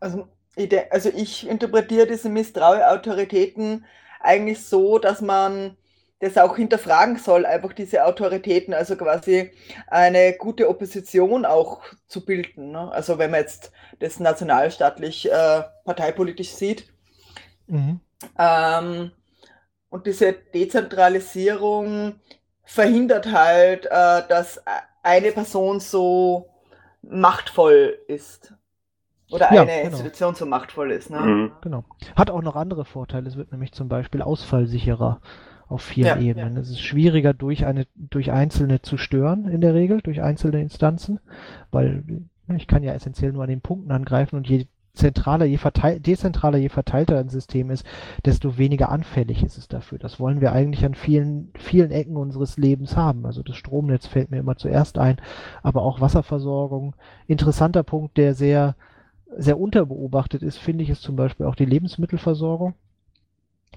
[0.00, 3.84] Also ich, also ich interpretiere diese Misstraue Autoritäten
[4.20, 5.76] eigentlich so, dass man
[6.22, 9.50] das auch hinterfragen soll, einfach diese Autoritäten, also quasi
[9.88, 12.70] eine gute Opposition auch zu bilden.
[12.70, 12.92] Ne?
[12.92, 16.86] Also wenn man jetzt das nationalstaatlich äh, parteipolitisch sieht.
[17.66, 17.98] Mhm.
[18.38, 19.10] Ähm,
[19.88, 22.14] und diese Dezentralisierung
[22.62, 24.62] verhindert halt, äh, dass
[25.02, 26.50] eine Person so
[27.02, 28.54] machtvoll ist.
[29.28, 29.86] Oder Ja, eine genau.
[29.86, 31.10] Institution so machtvoll ist.
[31.10, 31.18] Ne?
[31.18, 31.52] Mhm.
[31.62, 31.84] Genau.
[32.14, 33.28] Hat auch noch andere Vorteile.
[33.28, 35.20] Es wird nämlich zum Beispiel ausfallsicherer
[35.72, 36.56] auf vielen Ja, Ebenen.
[36.56, 41.18] Es ist schwieriger, durch eine, durch einzelne zu stören, in der Regel, durch einzelne Instanzen,
[41.70, 42.04] weil
[42.46, 46.00] ne, ich kann ja essentiell nur an den Punkten angreifen und je zentraler, je verteil,
[46.00, 47.86] dezentraler, je verteilter ein System ist,
[48.26, 49.98] desto weniger anfällig ist es dafür.
[49.98, 53.24] Das wollen wir eigentlich an vielen, vielen Ecken unseres Lebens haben.
[53.24, 55.16] Also das Stromnetz fällt mir immer zuerst ein,
[55.62, 56.94] aber auch Wasserversorgung.
[57.26, 58.76] Interessanter Punkt, der sehr,
[59.34, 62.74] sehr unterbeobachtet ist, finde ich, ist zum Beispiel auch die Lebensmittelversorgung.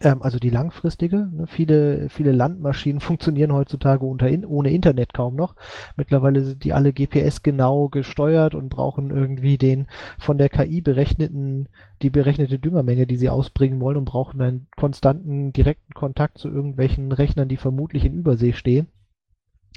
[0.01, 1.29] Ähm, also die langfristige.
[1.31, 1.47] Ne?
[1.47, 5.55] Viele, viele Landmaschinen funktionieren heutzutage unter in, ohne Internet kaum noch.
[5.95, 9.87] Mittlerweile sind die alle GPS genau gesteuert und brauchen irgendwie den
[10.19, 11.69] von der KI berechneten,
[12.01, 17.11] die berechnete Düngermenge, die sie ausbringen wollen und brauchen einen konstanten direkten Kontakt zu irgendwelchen
[17.11, 18.87] Rechnern, die vermutlich in Übersee stehen.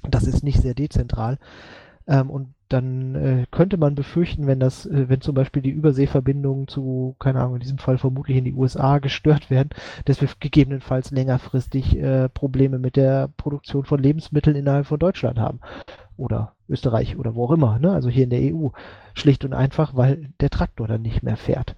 [0.03, 1.39] Das ist nicht sehr dezentral.
[2.07, 6.69] Ähm, und dann äh, könnte man befürchten, wenn das, äh, wenn zum Beispiel die Überseeverbindungen
[6.69, 9.71] zu, keine Ahnung, in diesem Fall vermutlich in die USA gestört werden,
[10.05, 15.61] dass wir gegebenenfalls längerfristig äh, Probleme mit der Produktion von Lebensmitteln innerhalb von Deutschland haben.
[16.17, 17.93] Oder Österreich oder wo auch immer, ne?
[17.93, 18.69] Also hier in der EU.
[19.15, 21.75] Schlicht und einfach, weil der Traktor dann nicht mehr fährt.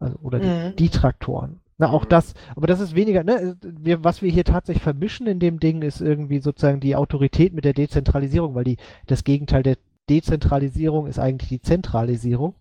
[0.00, 0.76] Also, oder die, Mhm.
[0.76, 1.60] die Traktoren.
[1.78, 2.08] Na, auch Mhm.
[2.10, 3.56] das, aber das ist weniger, ne?
[3.62, 7.64] Wir, was wir hier tatsächlich vermischen in dem Ding ist irgendwie sozusagen die Autorität mit
[7.64, 9.76] der Dezentralisierung, weil die, das Gegenteil der
[10.08, 12.54] Dezentralisierung ist eigentlich die Zentralisierung.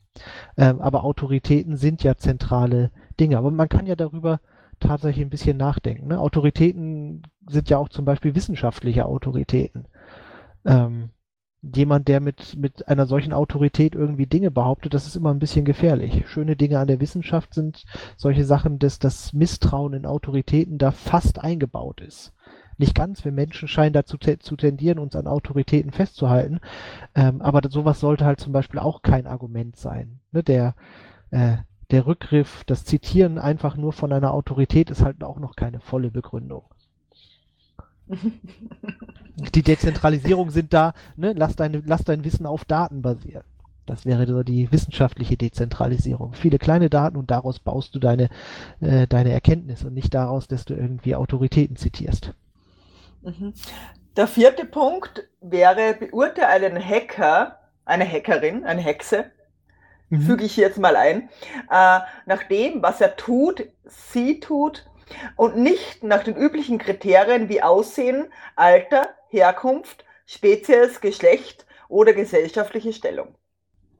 [0.57, 3.37] Ähm, aber Autoritäten sind ja zentrale Dinge.
[3.37, 4.39] Aber man kann ja darüber
[4.79, 6.07] tatsächlich ein bisschen nachdenken.
[6.07, 6.19] Ne?
[6.19, 9.87] Autoritäten sind ja auch zum Beispiel wissenschaftliche Autoritäten.
[10.65, 11.09] Ähm,
[11.61, 15.65] jemand, der mit, mit einer solchen Autorität irgendwie Dinge behauptet, das ist immer ein bisschen
[15.65, 16.23] gefährlich.
[16.27, 17.83] Schöne Dinge an der Wissenschaft sind
[18.15, 22.33] solche Sachen, dass das Misstrauen in Autoritäten da fast eingebaut ist.
[22.77, 26.59] Nicht ganz, wir Menschen scheinen dazu te zu tendieren, uns an Autoritäten festzuhalten.
[27.15, 30.19] Ähm, aber sowas sollte halt zum Beispiel auch kein Argument sein.
[30.31, 30.43] Ne?
[30.43, 30.75] Der,
[31.31, 31.57] äh,
[31.89, 36.11] der Rückgriff, das Zitieren einfach nur von einer Autorität ist halt auch noch keine volle
[36.11, 36.63] Begründung.
[39.55, 41.33] Die Dezentralisierung sind da, ne?
[41.35, 43.43] lass, deine, lass dein Wissen auf Daten basieren.
[43.85, 46.33] Das wäre so die wissenschaftliche Dezentralisierung.
[46.33, 48.29] Viele kleine Daten und daraus baust du deine,
[48.81, 52.33] äh, deine Erkenntnis und nicht daraus, dass du irgendwie Autoritäten zitierst.
[53.27, 53.53] Mhm.
[54.17, 59.31] Der vierte Punkt wäre, beurteile einen Hacker, eine Hackerin, eine Hexe,
[60.11, 60.19] Mhm.
[60.19, 61.29] füge ich jetzt mal ein,
[61.71, 64.87] äh, nach dem, was er tut, sie tut
[65.37, 73.35] und nicht nach den üblichen Kriterien wie Aussehen, Alter, Herkunft, Spezies, Geschlecht oder gesellschaftliche Stellung.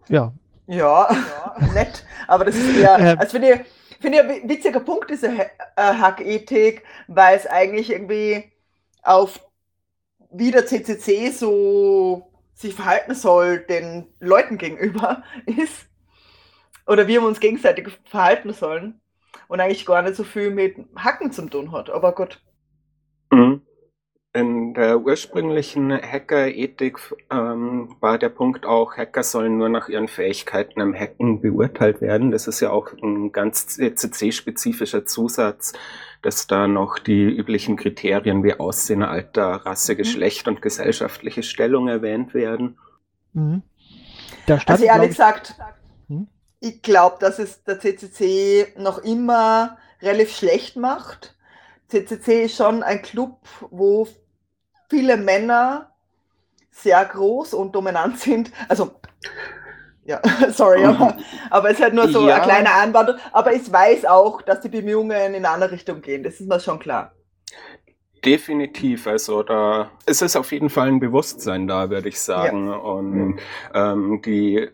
[0.10, 0.34] Ja,
[0.68, 1.08] Ja,
[1.60, 3.18] nett, aber das ist eher, Ähm.
[3.18, 7.90] also finde ich, finde ich ein wi- witziger Punkt, diese äh, Hackethik, weil es eigentlich
[7.92, 8.52] irgendwie
[9.08, 9.40] auf
[10.32, 15.88] wie der CCC so sich verhalten soll den Leuten gegenüber ist
[16.86, 19.00] oder wie wir uns gegenseitig verhalten sollen
[19.48, 22.42] und eigentlich gar nicht so viel mit Hacken zu tun hat, aber gut.
[23.32, 23.62] Mhm.
[24.38, 27.00] In der ursprünglichen Hacker-Ethik
[27.32, 32.30] ähm, war der Punkt auch, Hacker sollen nur nach ihren Fähigkeiten im Hacken beurteilt werden.
[32.30, 35.74] Das ist ja auch ein ganz CCC-spezifischer Zusatz,
[36.22, 42.36] dass da noch die üblichen Kriterien wie Aussehen, Alter, Rasse, Geschlecht und gesellschaftliche Stellung erwähnt
[42.36, 42.78] werden.
[43.34, 43.64] Mhm.
[44.46, 45.56] Da stand, Also ehrlich ich, gesagt,
[46.10, 46.28] Hm?
[46.60, 51.36] ich glaube, dass es der CCC noch immer relativ schlecht macht.
[51.88, 53.40] CCC ist schon ein Club,
[53.72, 54.08] wo
[54.90, 55.92] viele Männer
[56.72, 58.52] sehr groß und dominant sind.
[58.70, 58.92] Also,
[60.06, 60.22] ja,
[60.52, 61.18] sorry, aber,
[61.50, 62.36] aber es ist halt nur so Ja.
[62.38, 63.20] ein kleiner Anwand.
[63.34, 66.24] Aber ich weiß auch, dass die Bemühungen in eine andere Richtung gehen.
[66.24, 67.14] Das ist mir schon klar.
[68.26, 72.74] Definitiv, also da es ist auf jeden Fall ein Bewusstsein da, würde ich sagen.
[72.74, 73.40] Und
[73.74, 74.70] ähm, die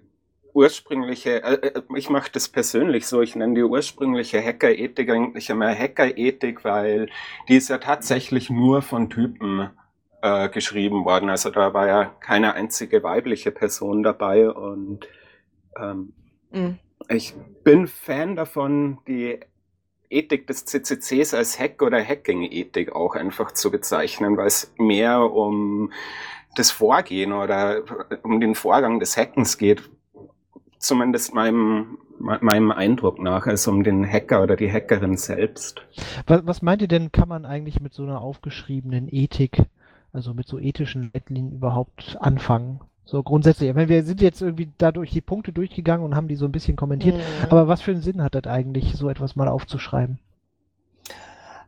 [0.54, 5.76] ursprüngliche, äh, äh, ich mache das persönlich so, ich nenne die ursprüngliche Hackerethik eigentlich immer
[5.78, 7.10] Hackerethik, weil
[7.50, 9.70] die ist ja tatsächlich nur von Typen
[10.24, 11.30] äh, geschrieben worden.
[11.30, 15.06] Also da war ja keine einzige weibliche Person dabei und
[15.78, 16.14] ähm,
[16.52, 16.78] Mhm.
[17.10, 17.34] ich
[17.64, 19.40] bin Fan davon, die
[20.10, 25.92] Ethik des CCCs als Hack- oder Hacking-Ethik auch einfach zu bezeichnen, weil es mehr um
[26.56, 27.82] das Vorgehen oder
[28.22, 29.90] um den Vorgang des Hackens geht.
[30.78, 35.82] Zumindest meinem, me- meinem Eindruck nach, als um den Hacker oder die Hackerin selbst.
[36.28, 39.58] was, was meint ihr denn, kann man eigentlich mit so einer aufgeschriebenen Ethik,
[40.14, 42.80] also mit so ethischen Leitlinien überhaupt anfangen?
[43.06, 43.70] So grundsätzlich.
[43.70, 46.52] Ich meine, wir sind jetzt irgendwie dadurch die Punkte durchgegangen und haben die so ein
[46.52, 47.18] bisschen kommentiert.
[47.18, 47.22] Mhm.
[47.50, 50.20] Aber was für einen Sinn hat das eigentlich, so etwas mal aufzuschreiben?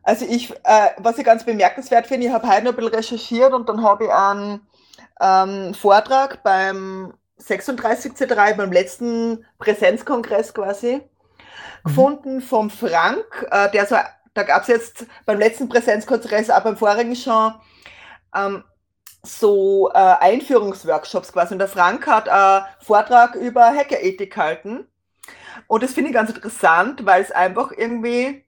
[0.02, 3.52] Also ich, äh, was ich ganz bemerkenswert finde, ich habe heute noch ein bisschen recherchiert
[3.52, 4.60] und dann habe ich einen
[5.20, 11.00] ähm, Vortrag beim 36C3, beim letzten Präsenzkongress quasi, mhm.
[11.84, 13.96] gefunden vom Frank, äh, der so,
[14.32, 17.52] da gab es jetzt beim letzten Präsenzkongress, auch beim vorigen schon,
[18.36, 18.64] ähm,
[19.22, 21.54] so äh, Einführungsworkshops quasi.
[21.54, 24.86] Und der Frank hat einen Vortrag über Hackerethik gehalten.
[25.66, 28.44] Und das finde ich ganz interessant, weil es einfach irgendwie,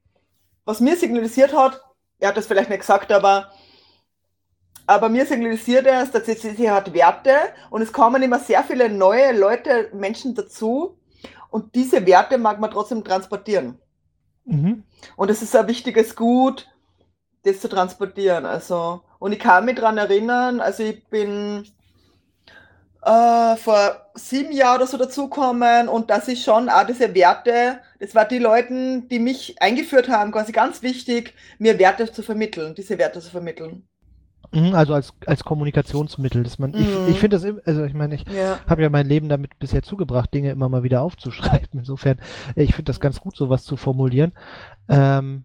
[0.64, 1.82] was mir signalisiert hat,
[2.20, 3.50] er hat das vielleicht nicht gesagt, aber,
[4.86, 7.36] aber mir signalisiert er, dass sie hat Werte
[7.70, 10.98] und es kommen immer sehr viele neue Leute, Menschen dazu
[11.50, 13.78] und diese Werte mag man trotzdem transportieren.
[14.44, 14.84] Mhm.
[15.16, 16.68] Und es ist ein wichtiges Gut,
[17.44, 18.44] das zu transportieren.
[18.44, 21.64] Also, und ich kann mich daran erinnern, also ich bin
[23.02, 28.14] äh, vor sieben Jahren oder so dazukommen und das ist schon auch diese Werte, das
[28.14, 32.98] war die Leute, die mich eingeführt haben, quasi ganz wichtig, mir Werte zu vermitteln, diese
[32.98, 33.88] Werte zu vermitteln.
[34.52, 36.78] Mhm, also als, als Kommunikationsmittel, dass man, mhm.
[36.80, 38.58] ich, ich finde das, also ich meine, ich ja.
[38.66, 41.80] habe ja mein Leben damit bisher zugebracht, Dinge immer mal wieder aufzuschreiben.
[41.80, 42.18] Insofern,
[42.56, 44.32] ich finde das ganz gut, sowas zu formulieren.
[44.88, 45.44] Ähm,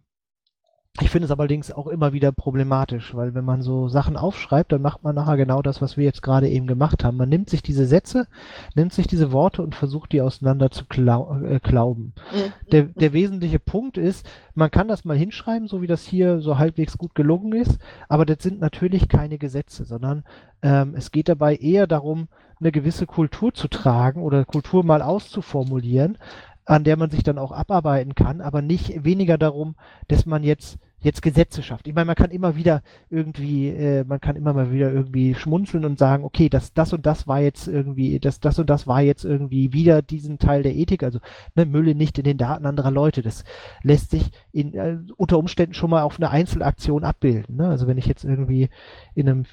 [1.01, 4.84] ich finde es allerdings auch immer wieder problematisch, weil wenn man so Sachen aufschreibt, dann
[4.84, 7.17] macht man nachher genau das, was wir jetzt gerade eben gemacht haben.
[7.17, 8.27] Man nimmt sich diese Sätze,
[8.75, 12.13] nimmt sich diese Worte und versucht die auseinander zu klau äh, klauben.
[12.32, 12.53] Mhm.
[12.71, 16.60] Der, der wesentliche Punkt ist, man kann das mal hinschreiben, so wie das hier so
[16.60, 20.23] halbwegs gut gelungen ist, aber das sind natürlich keine Gesetze, sondern
[20.62, 22.27] ähm, es geht dabei eher darum,
[22.60, 26.19] eine gewisse Kultur zu tragen oder Kultur mal auszuformulieren,
[26.65, 29.76] an der man sich dann auch abarbeiten kann, aber nicht weniger darum,
[30.08, 31.88] dass man jetzt jetzt Gesetze schafft.
[31.88, 35.86] Ich meine, man kann immer wieder irgendwie, äh, man kann immer mal wieder irgendwie schmunzeln
[35.86, 39.02] und sagen, okay, das, das und das war jetzt irgendwie, das, das und das war
[39.02, 41.19] jetzt irgendwie wieder diesen Teil der Ethik, also
[41.56, 43.21] ne, Mülle nicht in den Daten anderer Leute.
[43.21, 43.43] Das
[43.84, 47.58] lässt sich in, äh, unter Umständen schon mal auf eine Einzelaktion abbilden.
[47.58, 47.67] Ne?
[47.67, 48.69] Also wenn ich jetzt irgendwie
[49.13, 49.45] in einem,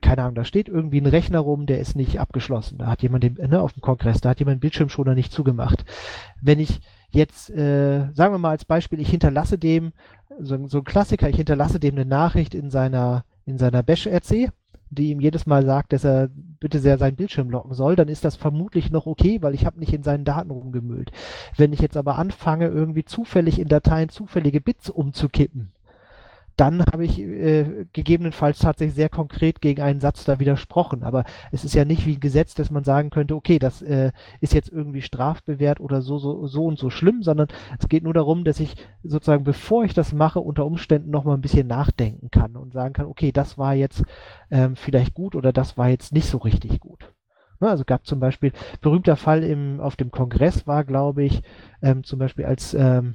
[0.00, 2.78] keine Ahnung, da steht irgendwie ein Rechner rum, der ist nicht abgeschlossen.
[2.78, 5.84] Da hat jemand den, ne, auf dem Kongress, da hat jemand den Bildschirmschoner nicht zugemacht.
[6.40, 9.92] Wenn ich jetzt, äh, sagen wir mal als Beispiel, ich hinterlasse dem,
[10.40, 14.50] so, so ein Klassiker, ich hinterlasse dem eine Nachricht in seiner, in seiner Bash-RC,
[14.90, 18.24] die ihm jedes Mal sagt, dass er bitte sehr seinen Bildschirm locken soll, dann ist
[18.24, 21.12] das vermutlich noch okay, weil ich habe nicht in seinen Daten rumgemüllt.
[21.56, 25.72] Wenn ich jetzt aber anfange, irgendwie zufällig in Dateien zufällige Bits umzukippen,
[26.60, 31.02] dann habe ich äh, gegebenenfalls tatsächlich sehr konkret gegen einen Satz da widersprochen.
[31.02, 34.12] Aber es ist ja nicht wie ein Gesetz, dass man sagen könnte, okay, das äh,
[34.40, 38.12] ist jetzt irgendwie strafbewehrt oder so, so, so und so schlimm, sondern es geht nur
[38.12, 42.56] darum, dass ich sozusagen, bevor ich das mache, unter Umständen nochmal ein bisschen nachdenken kann
[42.56, 44.04] und sagen kann, okay, das war jetzt
[44.50, 47.10] ähm, vielleicht gut oder das war jetzt nicht so richtig gut.
[47.60, 51.42] Ne, also gab zum Beispiel, berühmter Fall im, auf dem Kongress war, glaube ich,
[51.80, 53.14] ähm, zum Beispiel als ähm,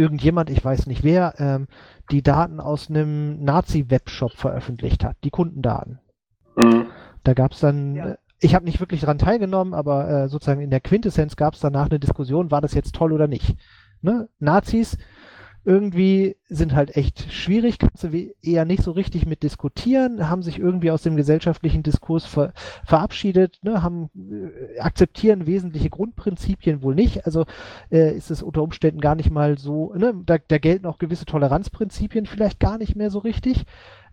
[0.00, 1.66] irgendjemand, ich weiß nicht wer, ähm,
[2.10, 6.00] die Daten aus einem Nazi-Webshop veröffentlicht hat, die Kundendaten.
[6.56, 6.86] Mhm.
[7.22, 8.06] Da gab es dann, ja.
[8.10, 11.60] Äh, ich habe nicht wirklich daran teilgenommen, aber äh, sozusagen in der Quintessenz gab es
[11.60, 13.54] danach eine Diskussion, war das jetzt toll oder nicht.
[14.00, 14.30] Ne?
[14.38, 14.96] Nazis
[15.64, 20.58] irgendwie sind halt echt schwierig, kannst du eher nicht so richtig mit diskutieren, haben sich
[20.58, 22.52] irgendwie aus dem gesellschaftlichen Diskurs ver
[22.84, 27.44] verabschiedet, ne, haben, äh, akzeptieren wesentliche Grundprinzipien wohl nicht, also
[27.90, 31.26] äh, ist es unter Umständen gar nicht mal so, ne, da, da gelten auch gewisse
[31.26, 33.64] Toleranzprinzipien vielleicht gar nicht mehr so richtig.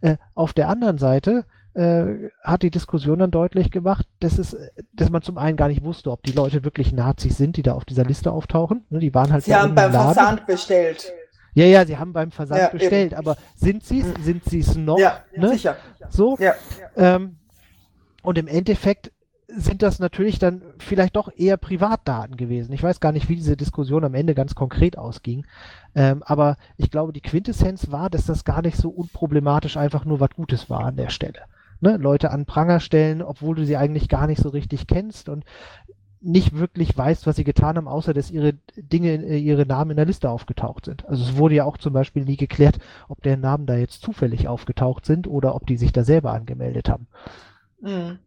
[0.02, 1.46] Äh, auf der anderen Seite
[1.78, 4.58] äh, hat die Diskussion dann deutlich gemacht, dass, es,
[4.94, 7.74] dass man zum einen gar nicht wusste, ob die Leute wirklich Nazis sind, die da
[7.74, 8.86] auf dieser Liste auftauchen.
[8.90, 9.92] Ne, die waren halt Sie haben beim.
[9.92, 11.14] Versand bestellt.
[11.58, 13.20] Ja, ja, sie haben beim Versand ja, bestellt, eben.
[13.20, 14.06] aber sind sie es?
[14.06, 14.24] Mhm.
[14.24, 15.00] Sind sie es noch?
[15.00, 15.50] Ja, ne?
[15.50, 15.76] sicher.
[16.10, 16.38] So.
[16.40, 16.54] Ja.
[16.96, 17.38] Ähm,
[18.22, 19.12] und im Endeffekt
[19.48, 22.74] sind das natürlich dann vielleicht doch eher Privatdaten gewesen.
[22.74, 25.48] Ich weiß gar nicht, wie diese Diskussion am Ende ganz konkret ausging.
[25.96, 30.20] Ähm, aber ich glaube, die Quintessenz war, dass das gar nicht so unproblematisch einfach nur
[30.20, 31.40] was Gutes war an der Stelle.
[31.80, 31.98] Ne?
[31.98, 35.28] Leute an Pranger stellen, obwohl du sie eigentlich gar nicht so richtig kennst.
[35.28, 35.44] Und
[36.22, 39.98] nicht wirklich weißt, was sie getan haben, außer dass ihre Dinge, äh, ihre Namen in
[39.98, 41.06] der Liste aufgetaucht sind.
[41.06, 44.48] Also es wurde ja auch zum Beispiel nie geklärt, ob deren Namen da jetzt zufällig
[44.48, 47.08] aufgetaucht sind oder ob die sich da selber angemeldet haben.
[47.82, 48.20] Mhm.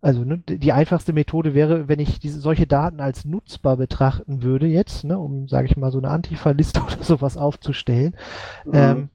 [0.00, 4.66] Also ne, die einfachste Methode wäre, wenn ich diese solche Daten als nutzbar betrachten würde
[4.66, 8.16] jetzt, ne, um, sage ich mal, so eine Antifa-Liste oder sowas aufzustellen,
[8.64, 8.72] mhm.
[8.74, 9.08] ähm,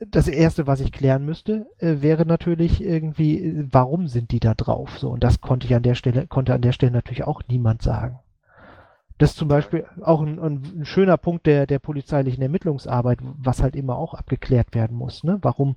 [0.00, 4.98] das erste, was ich klären müsste, äh, wäre natürlich irgendwie, warum sind die da drauf?
[4.98, 7.82] So, und das konnte ich an der Stelle, konnte an der Stelle natürlich auch niemand
[7.82, 8.18] sagen.
[9.18, 13.74] Das ist zum Beispiel auch ein, ein, schöner Punkt der, der polizeilichen Ermittlungsarbeit, was halt
[13.74, 15.24] immer auch abgeklärt werden muss.
[15.24, 15.38] Ne?
[15.40, 15.76] Warum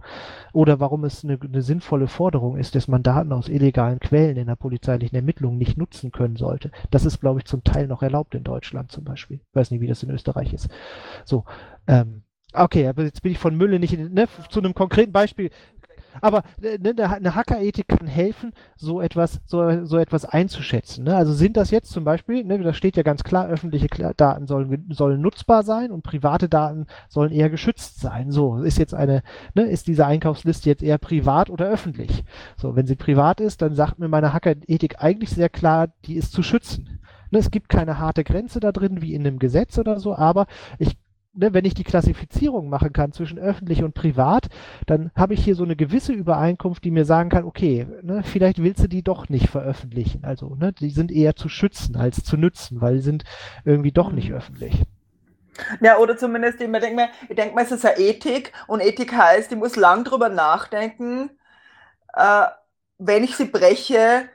[0.52, 4.48] oder warum es eine, eine sinnvolle Forderung ist, dass man Daten aus illegalen Quellen in
[4.48, 6.72] der polizeilichen Ermittlung nicht nutzen können sollte.
[6.92, 9.40] Das ist, glaube ich, zum Teil noch erlaubt in Deutschland zum Beispiel.
[9.50, 10.68] Ich weiß nicht, wie das in Österreich ist.
[11.24, 11.46] So,
[11.88, 12.24] ähm,
[12.54, 15.52] Okay, aber jetzt bin ich von Mülle nicht ne, zu einem konkreten Beispiel.
[16.22, 21.04] aber äh, ne, eine Hackerethik kann helfen, so etwas, so, so etwas einzuschätzen.
[21.04, 21.16] Ne?
[21.16, 24.88] Also sind das jetzt zum Beispiel, ne, da steht ja ganz klar, öffentliche Daten sollen,
[24.90, 28.32] sollen nutzbar sein und private Daten sollen eher geschützt sein.
[28.32, 29.24] So, ist jetzt eine,
[29.54, 32.24] ne, ist diese Einkaufsliste jetzt eher privat oder öffentlich?
[32.58, 36.34] So, wenn sie privat ist, dann sagt mir meine Hackerethik eigentlich sehr klar, die ist
[36.34, 37.00] zu schützen.
[37.32, 40.48] Ne, es gibt keine harte Grenze da drin, wie in einem Gesetz oder so, aber
[40.80, 40.98] ich
[41.34, 44.48] ne, wenn ich die Klassifizierung machen kann zwischen öffentlich und privat,
[44.86, 48.62] dann habe ich hier so eine gewisse Übereinkunft, die mir sagen kann, okay, ne, vielleicht
[48.62, 50.24] willst du die doch nicht veröffentlichen.
[50.24, 53.24] Also, ne, die sind eher zu schützen als zu nützen, weil sie sind
[53.66, 54.36] irgendwie doch nicht mhm.
[54.36, 54.84] öffentlich.
[55.82, 59.14] Ja, oder zumindest, ich denke mir, ich denke mal, es ist eine Ethik und Ethik
[59.14, 61.32] heißt, ich muss lang drüber nachdenken,
[62.14, 62.46] äh,
[62.98, 64.30] wenn ich sie breche,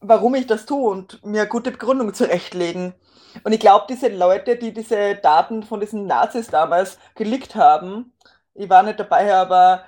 [0.00, 2.94] warum ich das tue und mir gute Begründung zurechtlegen.
[3.44, 8.12] Und ich glaube, diese Leute, die diese Daten von diesen Nazis damals geleakt haben,
[8.54, 9.84] ich war nicht dabei, aber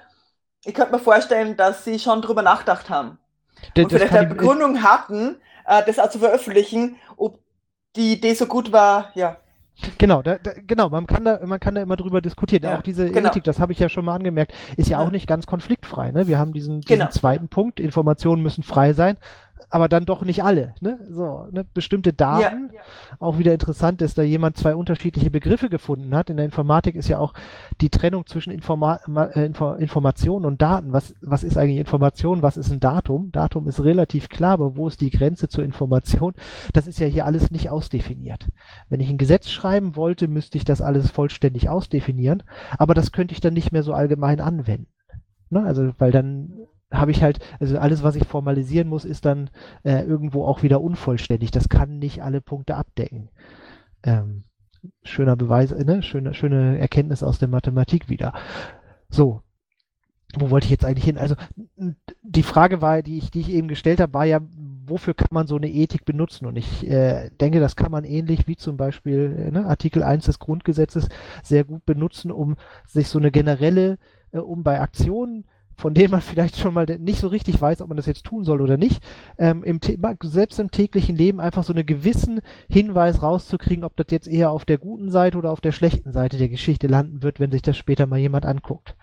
[0.65, 3.19] ich könnte mir vorstellen, dass sie schon drüber nachgedacht haben.
[3.75, 5.37] Das, und vielleicht eine Begründung hatten,
[5.67, 7.41] äh, das auch zu veröffentlichen, ob
[7.97, 9.37] die Idee so gut war, ja.
[9.99, 12.63] Genau, da, da, genau, man kann da, man kann da immer drüber diskutieren.
[12.63, 13.31] Ja, auch diese genau.
[13.31, 16.13] Ethik, das habe ich ja schon mal angemerkt, ist ja, ja, auch nicht ganz konfliktfrei.
[16.13, 16.29] Ne?
[16.29, 17.11] Wir haben diesen, diesen genau.
[17.11, 19.17] zweiten Punkt, Informationen müssen frei sein
[19.73, 20.75] aber dann doch nicht alle.
[20.81, 20.99] Ne?
[21.09, 21.65] So, ne?
[21.65, 22.71] Bestimmte Daten.
[22.75, 22.81] Ja.
[23.19, 26.29] Auch wieder interessant, dass da jemand zwei unterschiedliche Begriffe gefunden hat.
[26.29, 27.33] In der Informatik ist ja auch
[27.81, 29.01] die Trennung zwischen Informa
[29.35, 30.93] äh, Info Information und Daten.
[30.93, 32.43] Was, was ist eigentlich Information?
[32.43, 33.33] Was ist ein Datum?
[33.33, 36.35] Datum ist relativ klar, aber wo ist die Grenze zur Information?
[36.75, 38.49] Das ist ja hier alles nicht ausdefiniert.
[38.91, 42.43] Wenn ich ein Gesetz schreiben wollte, müsste ich das alles vollständig ausdefinieren,
[42.77, 44.89] aber das könnte ich dann nicht mehr so allgemein anwenden.
[45.49, 45.65] Ne?
[45.65, 49.51] Also, weil dann habe ich halt, also alles, was ich formalisieren muss, ist dann
[49.83, 51.51] äh, irgendwo auch wieder unvollständig.
[51.51, 53.31] Das kann nicht alle Punkte abdecken.
[54.03, 54.45] Ähm,
[55.03, 56.03] schöner Beweis, ne?
[56.03, 58.33] schöne, schöne Erkenntnis aus der Mathematik wieder.
[59.09, 59.43] So,
[60.39, 61.19] wo wollte ich jetzt eigentlich hin?
[61.19, 61.35] Also
[62.23, 64.41] die Frage war, die ich, die ich eben gestellt habe, war ja,
[64.87, 66.47] wofür kann man so eine Ethik benutzen?
[66.47, 70.25] Und ich äh, denke, das kann man ähnlich wie zum Beispiel äh, ne, Artikel 1
[70.25, 71.09] des Grundgesetzes
[71.43, 73.99] sehr gut benutzen, um sich so eine generelle,
[74.33, 75.45] äh, um bei Aktionen
[75.77, 78.45] von denen man vielleicht schon mal nicht so richtig weiß, ob man das jetzt tun
[78.45, 79.03] soll oder nicht,
[79.39, 79.81] ähm, im
[80.23, 84.65] selbst im täglichen Leben einfach so einen gewissen Hinweis rauszukriegen, ob das jetzt eher auf
[84.65, 87.77] der guten Seite oder auf der schlechten Seite der Geschichte landen wird, wenn sich das
[87.77, 88.97] später mal jemand anguckt.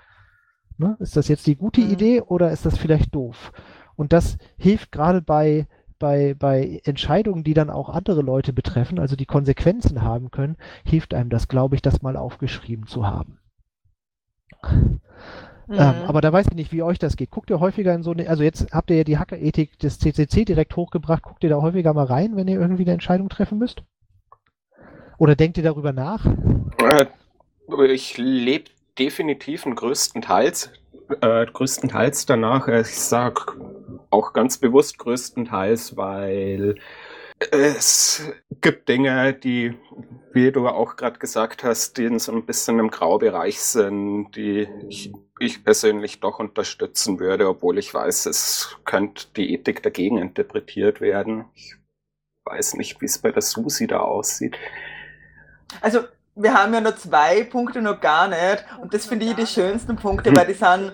[0.77, 0.95] Ne?
[0.99, 1.91] Ist das jetzt die gute mhm.
[1.91, 3.51] Idee oder ist das vielleicht doof?
[3.95, 5.67] Und das hilft gerade bei
[5.99, 10.55] bei, bei Entscheidungen, die dann auch andere Leute betreffen, also die Konsequenzen haben können,
[10.85, 13.37] hilft einem das, glaube ich, das mal aufgeschrieben zu haben.
[15.69, 15.81] Ähm, mhm.
[15.81, 17.31] Ähm, aber da weiß ich nicht, wie euch das geht.
[17.31, 20.45] Guckt ihr häufiger in so eine, also jetzt habt ihr ja die Hackerethik des CCC
[20.45, 23.83] direkt hochgebracht, guckt ihr da häufiger mal rein, wenn ihr irgendwie eine Entscheidung treffen müsst?
[25.17, 26.25] Oder denkt ihr darüber nach?
[26.77, 27.05] Äh,
[27.87, 30.71] ich lebe definitiv und größtenteils,
[31.21, 32.67] äh, größtenteils danach.
[32.67, 33.41] Ich sage
[34.09, 36.75] auch ganz bewusst größtenteils, weil
[37.51, 38.21] es
[38.61, 39.77] gibt Dinge, die,
[40.33, 44.67] wie du auch gerade gesagt hast, die in so ein bisschen im Graubereich sind, die
[44.89, 50.99] ich, ich, persönlich doch unterstützen würde, obwohl ich weiß, es könnte die Ethik dagegen interpretiert
[50.99, 51.45] werden.
[51.53, 51.75] Ich
[52.45, 54.57] weiß nicht, wie es bei der Susi da aussieht.
[55.81, 56.01] Also
[56.41, 59.95] wir haben ja nur zwei Punkte noch gar nicht und das finde ich die schönsten
[59.95, 60.93] Punkte, weil die sind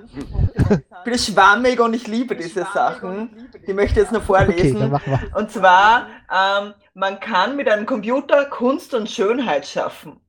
[1.03, 3.49] bin schwammig und ich liebe diese Sachen.
[3.67, 4.93] Die möchte ich jetzt noch vorlesen.
[4.93, 10.19] Okay, und zwar, ähm, man kann mit einem Computer Kunst und Schönheit schaffen.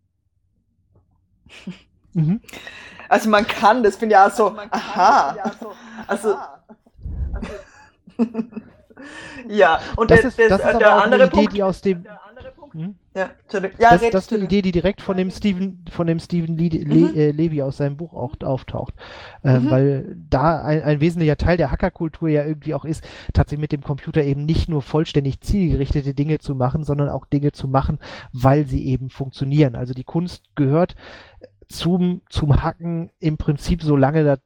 [2.12, 2.40] Mhm.
[3.08, 5.36] Also man kann, das finde ich auch so, also aha.
[6.06, 6.38] Also,
[9.48, 12.04] ja, und das, ist, das, das ist der andere Idee, Punkt, die aus dem
[12.72, 12.98] hm?
[13.16, 13.30] Ja,
[13.78, 16.84] ja, das, das ist eine Idee, die direkt von dem Stephen, von dem Stephen Le
[16.84, 16.90] mhm.
[16.90, 18.92] Le äh, Levy aus seinem Buch auch auftaucht.
[19.42, 19.70] Ähm, mhm.
[19.70, 23.02] Weil da ein, ein, wesentlicher Teil der Hackerkultur ja irgendwie auch ist,
[23.32, 27.52] tatsächlich mit dem Computer eben nicht nur vollständig zielgerichtete Dinge zu machen, sondern auch Dinge
[27.52, 28.00] zu machen,
[28.34, 29.76] weil sie eben funktionieren.
[29.76, 30.94] Also die Kunst gehört
[31.70, 34.36] zum, zum Hacken im Prinzip so lange, da,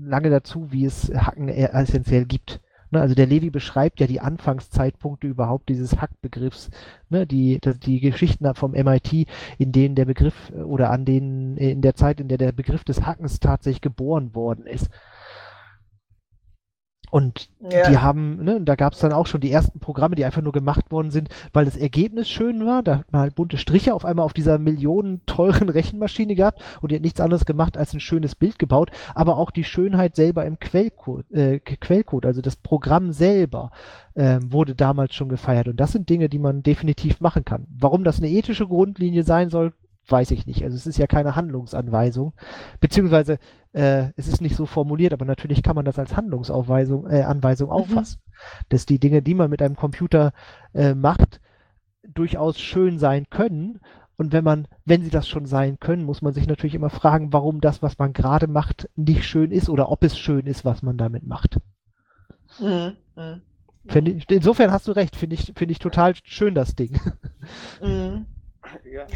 [0.00, 2.62] lange dazu, wie es Hacken essentiell gibt.
[2.90, 6.70] Ne, also der Levi beschreibt ja die Anfangszeitpunkte überhaupt dieses Hackbegriffs,
[7.08, 9.26] ne, die, die Geschichten vom MIT,
[9.58, 13.04] in denen der Begriff oder an denen in der Zeit, in der der Begriff des
[13.04, 14.88] Hackens tatsächlich geboren worden ist.
[17.10, 17.88] Und ja.
[17.88, 20.52] die haben, ne, da gab es dann auch schon die ersten Programme, die einfach nur
[20.52, 22.82] gemacht worden sind, weil das Ergebnis schön war.
[22.82, 26.90] Da hat man halt bunte Striche auf einmal auf dieser millionen teuren Rechenmaschine gehabt und
[26.90, 30.44] die hat nichts anderes gemacht als ein schönes Bild gebaut, aber auch die Schönheit selber
[30.44, 33.70] im Quellcode, äh, Quellcode also das Programm selber
[34.14, 35.68] äh, wurde damals schon gefeiert.
[35.68, 37.66] Und das sind Dinge, die man definitiv machen kann.
[37.78, 39.72] Warum das eine ethische Grundlinie sein soll,
[40.08, 40.62] weiß ich nicht.
[40.62, 42.32] Also es ist ja keine Handlungsanweisung,
[42.80, 43.38] beziehungsweise
[43.72, 47.68] äh, es ist nicht so formuliert, aber natürlich kann man das als Handlungsanweisung äh, Anweisung
[47.68, 47.74] mhm.
[47.74, 48.20] auffassen,
[48.68, 50.32] dass die Dinge, die man mit einem Computer
[50.74, 51.40] äh, macht,
[52.14, 53.80] durchaus schön sein können.
[54.18, 57.32] Und wenn man, wenn sie das schon sein können, muss man sich natürlich immer fragen,
[57.34, 60.82] warum das, was man gerade macht, nicht schön ist oder ob es schön ist, was
[60.82, 61.58] man damit macht.
[62.58, 62.96] Mhm.
[63.16, 63.42] Mhm.
[64.06, 66.98] Ich, insofern hast du recht, finde ich, finde ich total schön das Ding.
[67.82, 68.26] Mhm.
[68.90, 69.06] Ja.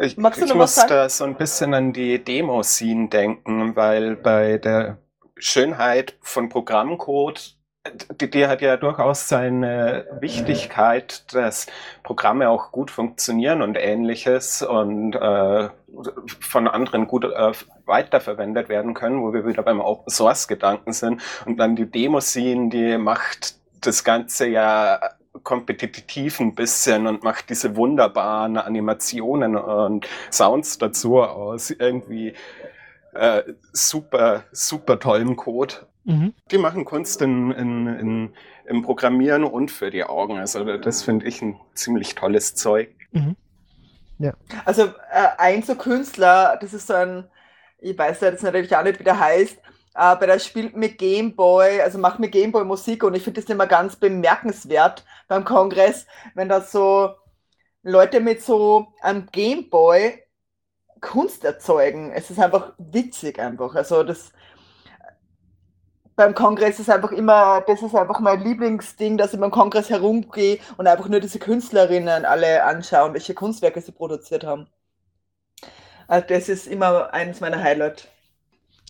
[0.00, 4.98] Ich, ich muss da so ein bisschen an die Demo-Scene denken, weil bei der
[5.36, 7.56] Schönheit von Programmcode
[8.20, 11.66] die, die hat ja durchaus seine Wichtigkeit, dass
[12.04, 15.68] Programme auch gut funktionieren und ähnliches und äh,
[16.40, 17.52] von anderen gut äh,
[17.84, 21.20] weiterverwendet werden können, wo wir wieder beim Open Source Gedanken sind.
[21.44, 25.00] Und dann die Demo-Scene, die macht das Ganze ja
[25.42, 32.34] kompetitiv ein bisschen und macht diese wunderbaren Animationen und Sounds dazu aus irgendwie
[33.14, 35.74] äh, super, super tollen Code.
[36.04, 36.34] Mhm.
[36.50, 38.34] Die machen Kunst in, in, in,
[38.66, 40.38] im Programmieren und für die Augen.
[40.38, 42.90] Also das finde ich ein ziemlich tolles Zeug.
[43.12, 43.36] Mhm.
[44.18, 44.34] Ja.
[44.64, 47.24] Also äh, ein so Künstler, das ist so ein,
[47.78, 49.58] ich weiß ja jetzt natürlich auch nicht, wie der heißt,
[49.94, 53.66] aber der spielt mit Gameboy, also macht mit Gameboy Musik und ich finde das immer
[53.66, 57.14] ganz bemerkenswert beim Kongress, wenn da so
[57.82, 60.22] Leute mit so einem Gameboy
[61.00, 62.12] Kunst erzeugen.
[62.12, 63.74] Es ist einfach witzig einfach.
[63.74, 64.32] Also das
[66.16, 70.58] beim Kongress ist einfach immer, das ist einfach mein Lieblingsding, dass ich beim Kongress herumgehe
[70.76, 74.68] und einfach nur diese Künstlerinnen alle anschauen, welche Kunstwerke sie produziert haben.
[76.06, 78.11] Also das ist immer eines meiner Highlights.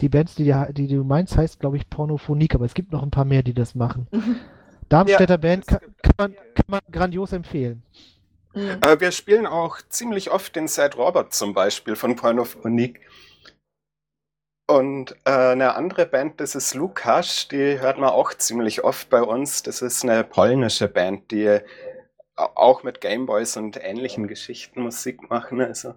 [0.02, 3.12] Die Bands, die, die, du meinst, heißt, glaube ich, Pornophonik, aber es gibt noch ein
[3.12, 4.08] paar mehr, die das machen.
[4.88, 7.82] Darmstädter ja, Band kann, kann, man, kann man grandios empfehlen.
[8.52, 8.80] Mhm.
[8.98, 13.00] wir spielen auch ziemlich oft den Sad Robert zum Beispiel von Pornophonik.
[14.68, 19.22] Und äh, eine andere Band, das ist Lukas, die hört man auch ziemlich oft bei
[19.22, 19.62] uns.
[19.62, 21.60] Das ist eine polnische Band, die
[22.34, 25.60] auch mit Gameboys und ähnlichen Geschichten Musik machen.
[25.60, 25.94] Also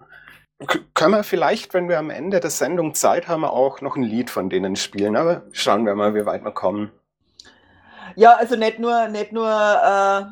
[0.66, 4.30] können wir vielleicht, wenn wir am Ende der Sendung Zeit haben, auch noch ein Lied
[4.30, 5.16] von denen spielen.
[5.16, 6.92] Aber schauen wir mal, wie weit wir kommen.
[8.16, 10.26] Ja, also nicht nur, nicht nur äh,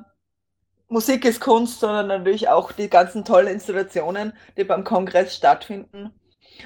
[0.88, 6.12] Musik ist Kunst, sondern natürlich auch die ganzen tollen Installationen, die beim Kongress stattfinden.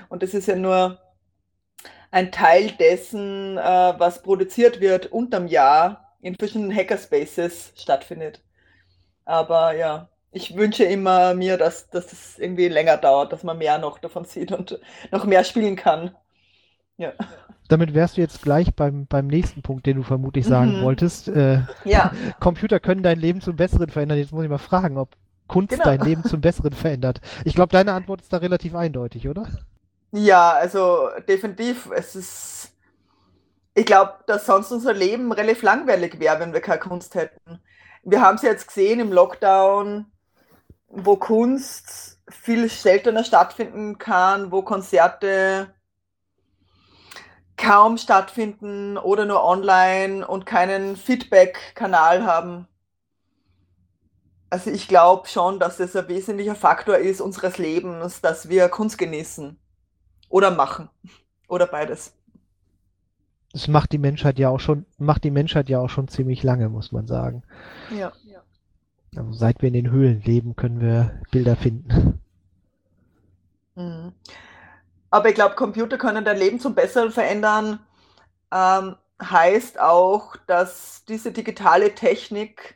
[0.09, 0.99] Und das ist ja nur
[2.11, 8.41] ein Teil dessen, äh, was produziert wird unterm Jahr in verschiedenen Hackerspaces stattfindet.
[9.25, 13.77] Aber ja, ich wünsche immer mir, dass, dass das irgendwie länger dauert, dass man mehr
[13.77, 14.79] noch davon sieht und
[15.11, 16.15] noch mehr spielen kann.
[16.97, 17.13] Ja.
[17.67, 20.83] Damit wärst du jetzt gleich beim, beim nächsten Punkt, den du vermutlich sagen mhm.
[20.83, 21.27] wolltest.
[21.27, 22.11] Äh, ja.
[22.39, 24.17] Computer können dein Leben zum Besseren verändern.
[24.17, 25.09] Jetzt muss ich mal fragen, ob
[25.47, 25.83] Kunst genau.
[25.83, 27.21] dein Leben zum Besseren verändert.
[27.43, 29.47] Ich glaube, deine Antwort ist da relativ eindeutig, oder?
[30.11, 31.89] Ja, also definitiv.
[31.93, 32.73] Es ist.
[33.73, 37.59] Ich glaube, dass sonst unser Leben relativ langweilig wäre, wenn wir keine Kunst hätten.
[38.03, 40.05] Wir haben es jetzt gesehen im Lockdown,
[40.87, 45.73] wo Kunst viel seltener stattfinden kann, wo Konzerte
[47.57, 52.67] kaum stattfinden oder nur online und keinen Feedback-Kanal haben.
[54.49, 58.97] Also ich glaube schon, dass das ein wesentlicher Faktor ist unseres Lebens, dass wir Kunst
[58.97, 59.59] genießen.
[60.29, 60.89] Oder machen.
[61.47, 62.13] Oder beides.
[63.53, 66.69] Das macht die Menschheit ja auch schon, macht die Menschheit ja auch schon ziemlich lange,
[66.69, 67.43] muss man sagen.
[67.89, 68.11] Ja.
[69.17, 72.21] Also seit wir in den Höhlen leben, können wir Bilder finden.
[73.75, 74.13] Mhm.
[75.09, 77.79] Aber ich glaube, Computer können dein Leben zum Besseren verändern.
[78.53, 82.75] Ähm, heißt auch, dass diese digitale Technik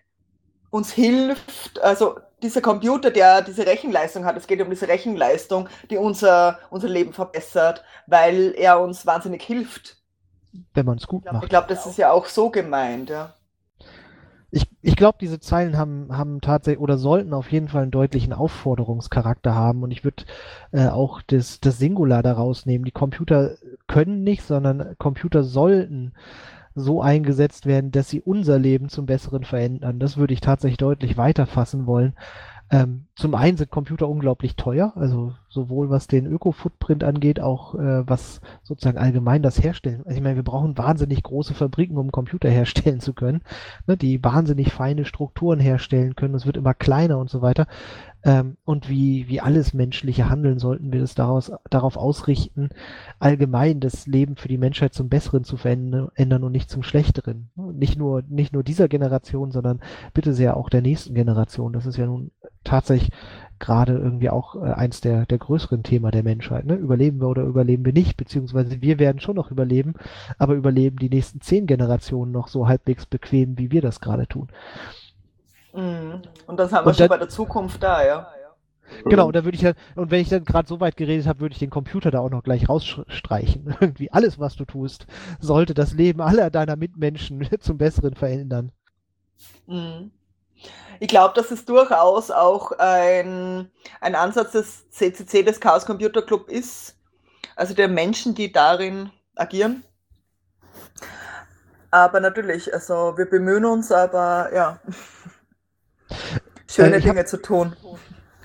[0.70, 5.98] uns hilft, also dieser Computer, der diese Rechenleistung hat, es geht um diese Rechenleistung, die
[5.98, 9.98] unser, unser Leben verbessert, weil er uns wahnsinnig hilft.
[10.74, 11.44] Wenn man es gut ich glaub, macht.
[11.44, 13.36] Ich glaube, das ist ja auch so gemeint, ja.
[14.52, 18.34] Ich, ich glaube, diese Zeilen haben, haben tatsächlich oder sollten auf jeden Fall einen deutlichen
[18.34, 20.26] Aufforderungscharakter haben und ich würde
[20.72, 22.84] äh, auch das, das Singular daraus nehmen.
[22.84, 23.56] Die Computer
[23.88, 26.14] können nicht, sondern Computer sollten
[26.76, 30.00] so eingesetzt werden, dass sie unser Leben zum Besseren verändern.
[30.00, 32.14] Das würde ich tatsächlich deutlich weiter fassen wollen.
[32.74, 38.08] Ähm, zum einen sind Computer unglaublich teuer, also sowohl was den Öko-Footprint angeht, auch äh,
[38.08, 40.04] was sozusagen allgemein das Herstellen.
[40.06, 43.42] Also ich meine, wir brauchen wahnsinnig große Fabriken, um Computer herstellen zu können,
[43.88, 46.34] ne, die wahnsinnig feine Strukturen herstellen können.
[46.34, 47.68] Es wird immer kleiner und so weiter.
[48.24, 52.70] Ähm, und wie, wie alles menschliche Handeln sollten wir es daraus, darauf ausrichten,
[53.20, 57.50] allgemein das Leben für die Menschheit zum Besseren zu verändern und nicht zum Schlechteren.
[57.56, 59.82] Nicht nur, nicht nur dieser Generation, sondern
[60.14, 61.74] bitte sehr auch der nächsten Generation.
[61.74, 62.32] Das ist ja nun
[62.64, 63.12] tatsächlich
[63.62, 66.66] gerade irgendwie auch äh, eins der, der größeren Themen der Menschheit.
[66.66, 66.76] Ne?
[66.76, 69.94] Überleben wir oder überleben wir nicht, beziehungsweise wir werden schon noch überleben,
[70.38, 74.50] aber überleben die nächsten zehn Generationen noch so halbwegs bequem, wie wir das gerade tun.
[75.74, 76.22] Mhm.
[76.48, 78.28] Und das haben wir und schon bei der Zukunft da, ja.
[79.06, 81.40] Genau, und da würde ich ja, und wenn ich dann gerade so weit geredet habe,
[81.40, 83.76] würde ich den Computer da auch noch gleich rausstreichen.
[83.80, 85.08] Irgendwie alles, was du tust,
[85.40, 88.72] sollte das Leben aller deiner Mitmenschen zum Besseren verändern.
[89.68, 90.12] Mhm.
[91.00, 96.50] Ich glaube, das ist durchaus auch ein, ein Ansatz des CCC, des Chaos Computer Club
[96.50, 96.96] ist,
[97.56, 99.84] also der Menschen, die darin agieren.
[101.90, 104.80] Aber natürlich, also wir bemühen uns, aber ja,
[106.68, 107.74] schöne äh, Dinge hab, zu tun.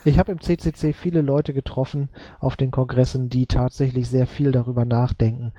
[0.04, 4.84] Ich habe im CCC viele Leute getroffen auf den Kongressen, die tatsächlich sehr viel darüber
[4.84, 5.52] nachdenken,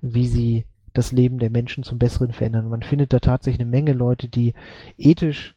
[0.00, 2.68] wie sie das Leben der Menschen zum Besseren verändern.
[2.68, 4.54] Man findet da tatsächlich eine Menge Leute, die
[4.96, 5.54] ethisch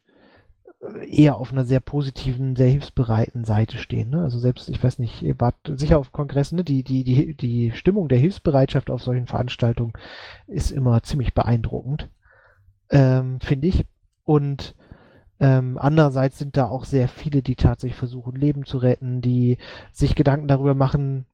[0.80, 4.10] äh, eher auf einer sehr positiven, sehr hilfsbereiten Seite stehen.
[4.10, 4.22] Ne?
[4.22, 6.64] Also selbst, ich weiß nicht, ihr wart sicher auf Kongressen, ne?
[6.64, 9.94] die, die, die, die Stimmung der Hilfsbereitschaft auf solchen Veranstaltungen
[10.46, 12.10] ist immer ziemlich beeindruckend,
[12.90, 13.86] ähm, finde ich.
[14.24, 14.74] Und
[15.40, 19.58] ähm, andererseits sind da auch sehr viele, die tatsächlich versuchen, Leben zu retten, die
[19.92, 21.26] sich Gedanken darüber machen,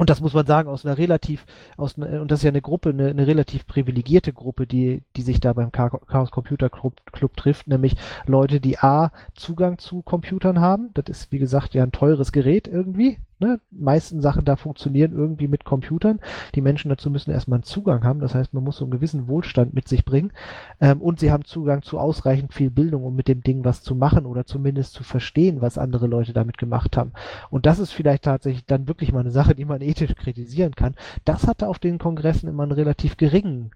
[0.00, 1.44] und das muss man sagen, aus einer relativ,
[1.76, 5.20] aus einer, und das ist ja eine Gruppe, eine, eine relativ privilegierte Gruppe, die, die
[5.20, 10.58] sich da beim Chaos Computer Club, Club, trifft, nämlich Leute, die A, Zugang zu Computern
[10.58, 10.88] haben.
[10.94, 13.18] Das ist, wie gesagt, ja ein teures Gerät irgendwie.
[13.40, 13.58] Ne?
[13.70, 16.20] meisten Sachen da funktionieren irgendwie mit Computern.
[16.54, 18.20] Die Menschen dazu müssen erstmal einen Zugang haben.
[18.20, 20.32] Das heißt, man muss so einen gewissen Wohlstand mit sich bringen.
[20.78, 23.94] Ähm, und sie haben Zugang zu ausreichend viel Bildung, um mit dem Ding was zu
[23.94, 27.12] machen oder zumindest zu verstehen, was andere Leute damit gemacht haben.
[27.48, 30.94] Und das ist vielleicht tatsächlich dann wirklich mal eine Sache, die man ethisch kritisieren kann.
[31.24, 33.70] Das hatte auf den Kongressen immer einen relativ geringen,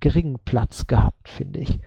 [0.00, 1.80] geringen Platz gehabt, finde ich.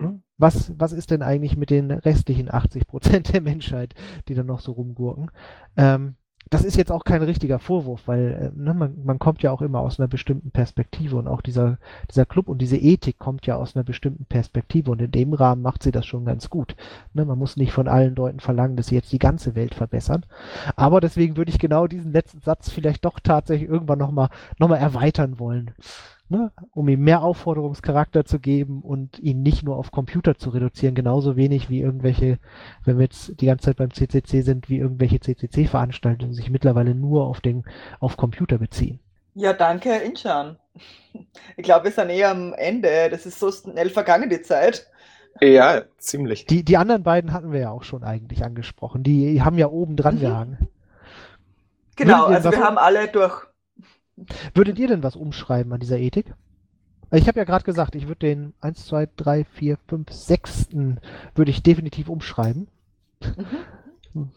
[0.00, 0.20] Ne?
[0.38, 3.94] Was, was ist denn eigentlich mit den restlichen 80 Prozent der Menschheit,
[4.28, 5.30] die dann noch so rumgurken?
[5.76, 6.16] Ähm,
[6.50, 9.62] das ist jetzt auch kein richtiger Vorwurf, weil äh, ne, man, man kommt ja auch
[9.62, 11.78] immer aus einer bestimmten Perspektive und auch dieser,
[12.10, 15.62] dieser Club und diese Ethik kommt ja aus einer bestimmten Perspektive und in dem Rahmen
[15.62, 16.76] macht sie das schon ganz gut.
[17.12, 20.26] Ne, man muss nicht von allen Leuten verlangen, dass sie jetzt die ganze Welt verbessern.
[20.76, 24.28] Aber deswegen würde ich genau diesen letzten Satz vielleicht doch tatsächlich irgendwann nochmal
[24.58, 25.72] noch mal erweitern wollen
[26.28, 30.94] ne, um ihm mehr Aufforderungscharakter zu geben und ihn nicht nur auf Computer zu reduzieren,
[30.94, 32.38] genauso wenig wie irgendwelche,
[32.84, 37.26] wenn wir jetzt die ganze Zeit beim CCC sind, wie irgendwelche CCC-Veranstaltungen sich mittlerweile nur
[37.26, 37.64] auf den,
[38.00, 39.00] auf Computer beziehen.
[39.34, 40.58] Ja, danke, Inchan.
[41.56, 43.08] Ich glaube, wir sind eher am Ende.
[43.10, 44.88] Das ist so schnell vergangen, die Zeit.
[45.40, 46.46] Ja, ziemlich.
[46.46, 49.02] Die, die anderen beiden hatten wir ja auch schon eigentlich angesprochen.
[49.02, 50.20] Die haben ja oben dran mhm.
[50.20, 50.68] gehangen.
[51.96, 53.44] Genau, also wir haben alle durch
[54.54, 56.32] Würdet ihr denn was umschreiben an dieser Ethik?
[57.10, 60.68] Ich habe ja gerade gesagt, ich würde den 1, 2, 3, 4, 5, 6.
[61.34, 62.68] würde ich definitiv umschreiben.
[64.14, 64.30] Mhm.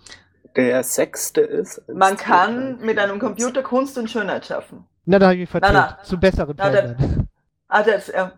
[0.56, 1.82] Der sechste ist.
[1.88, 4.86] Man kann mit einem Computer Kunst und Schönheit schaffen.
[5.06, 5.98] Na, da habe ich verdreht.
[6.04, 7.28] Zu besseren na, verändern.
[7.70, 8.32] Ah, das, ja.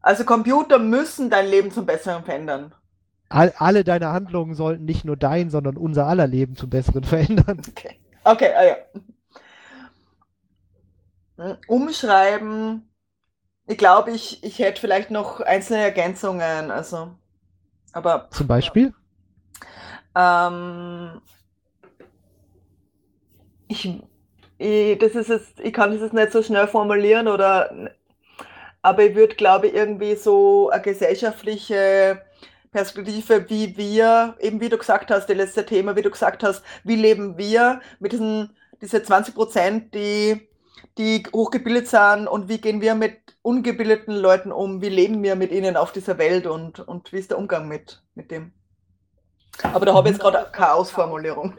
[0.00, 2.74] Also Computer müssen dein Leben zum Besseren verändern.
[3.28, 7.60] All, alle deine Handlungen sollten nicht nur dein, sondern unser aller Leben zum Besseren verändern.
[7.68, 8.76] Okay, okay, ah ja.
[11.38, 12.88] Hm, umschreiben,
[13.66, 16.70] ich glaube, ich, ich hätte vielleicht noch einzelne Ergänzungen.
[16.70, 17.14] Also,
[17.92, 18.28] aber.
[18.30, 18.92] Zum Beispiel?
[20.16, 21.20] Ähm,
[23.68, 24.02] ich,
[24.58, 27.92] ich, das ist jetzt, ich kann das jetzt nicht so schnell formulieren oder,
[28.82, 32.22] aber ich würde, glaube ich, irgendwie so eine gesellschaftliche
[32.72, 36.64] Perspektive, wie wir, eben wie du gesagt hast, das letzte Thema, wie du gesagt hast,
[36.84, 40.48] wie leben wir mit diesen, diese 20 Prozent, die
[40.98, 45.52] die hochgebildet sind und wie gehen wir mit ungebildeten Leuten um, wie leben wir mit
[45.52, 48.52] ihnen auf dieser Welt und, und wie ist der Umgang mit, mit dem.
[49.62, 51.54] Aber da habe ich jetzt gerade keine Ausformulierung.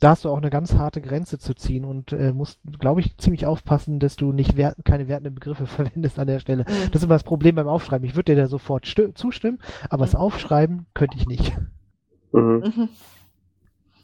[0.00, 3.18] Da hast du auch eine ganz harte Grenze zu ziehen und äh, musst, glaube ich,
[3.18, 6.64] ziemlich aufpassen, dass du nicht wert, keine wertenden Begriffe verwendest an der Stelle.
[6.64, 6.90] Mhm.
[6.90, 8.08] Das ist immer das Problem beim Aufschreiben.
[8.08, 9.58] Ich würde dir da sofort zustimmen,
[9.90, 10.06] aber mhm.
[10.06, 11.56] das Aufschreiben könnte ich nicht.
[12.32, 12.62] Mhm.
[12.64, 12.88] mhm.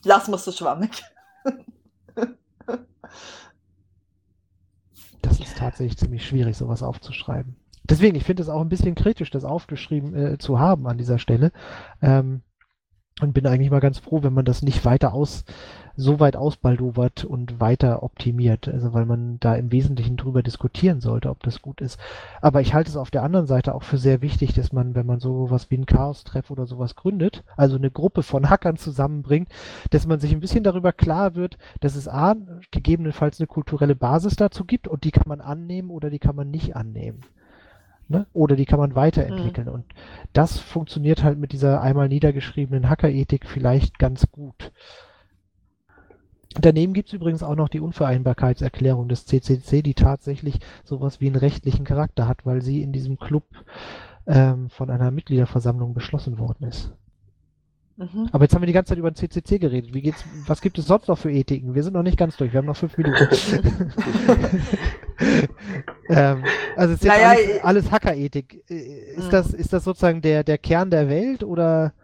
[0.05, 1.03] Lass mal so schwammig.
[5.27, 7.57] das ist tatsächlich ziemlich schwierig, sowas aufzuschreiben.
[7.85, 11.19] Deswegen, ich finde es auch ein bisschen kritisch, das aufgeschrieben äh, zu haben an dieser
[11.19, 11.53] Stelle.
[12.01, 12.43] Ähm,
[13.21, 15.45] und bin eigentlich mal ganz froh, wenn man das nicht weiter aus,
[15.97, 18.69] so weit ausbaldowert und weiter optimiert.
[18.69, 21.99] Also weil man da im Wesentlichen drüber diskutieren sollte, ob das gut ist.
[22.41, 25.07] Aber ich halte es auf der anderen Seite auch für sehr wichtig, dass man, wenn
[25.07, 29.49] man sowas wie ein Chaos-Treff oder sowas gründet, also eine Gruppe von Hackern zusammenbringt,
[29.91, 32.35] dass man sich ein bisschen darüber klar wird, dass es A,
[32.71, 36.51] gegebenenfalls eine kulturelle Basis dazu gibt und die kann man annehmen oder die kann man
[36.51, 37.21] nicht annehmen.
[38.09, 38.27] Ne?
[38.33, 39.67] Oder die kann man weiterentwickeln.
[39.67, 39.73] Mhm.
[39.75, 39.85] Und
[40.33, 44.73] das funktioniert halt mit dieser einmal niedergeschriebenen Hackerethik vielleicht ganz gut.
[46.61, 51.37] Daneben gibt es übrigens auch noch die Unvereinbarkeitserklärung des CCC, die tatsächlich sowas wie einen
[51.37, 53.45] rechtlichen Charakter hat, weil sie in diesem Club
[54.27, 56.93] ähm, von einer Mitgliederversammlung beschlossen worden ist.
[57.97, 58.29] Mhm.
[58.31, 59.95] Aber jetzt haben wir die ganze Zeit über den CCC geredet.
[59.95, 61.75] Wie geht's, was gibt es sonst noch für Ethiken?
[61.75, 62.53] Wir sind noch nicht ganz durch.
[62.53, 63.27] Wir haben noch fünf Minuten.
[66.11, 66.45] ähm,
[66.77, 68.65] also es ist naja, alles, äh, alles Hackerethik.
[68.69, 69.31] Äh, ist mhm.
[69.31, 71.95] das, ist das sozusagen der, der Kern der Welt oder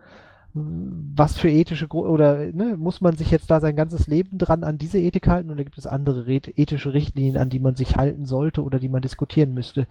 [0.54, 4.76] was für ethische oder ne, muss man sich jetzt da sein ganzes Leben dran an
[4.76, 8.62] diese Ethik halten oder gibt es andere ethische Richtlinien, an die man sich halten sollte
[8.62, 9.86] oder die man diskutieren müsste?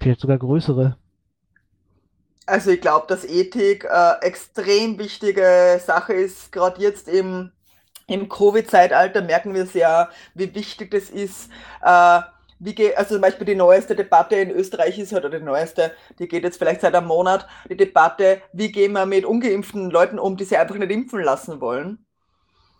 [0.00, 0.96] Vielleicht sogar größere.
[2.46, 7.52] Also ich glaube, dass Ethik äh, extrem wichtige Sache ist, gerade jetzt im,
[8.06, 11.50] im Covid-Zeitalter merken wir sehr, wie wichtig das ist.
[11.82, 12.20] Äh,
[12.58, 16.28] wie geht, also zum Beispiel die neueste Debatte in Österreich ist, oder die neueste, die
[16.28, 20.36] geht jetzt vielleicht seit einem Monat, die Debatte, wie gehen wir mit ungeimpften Leuten um,
[20.36, 22.04] die sich einfach nicht impfen lassen wollen.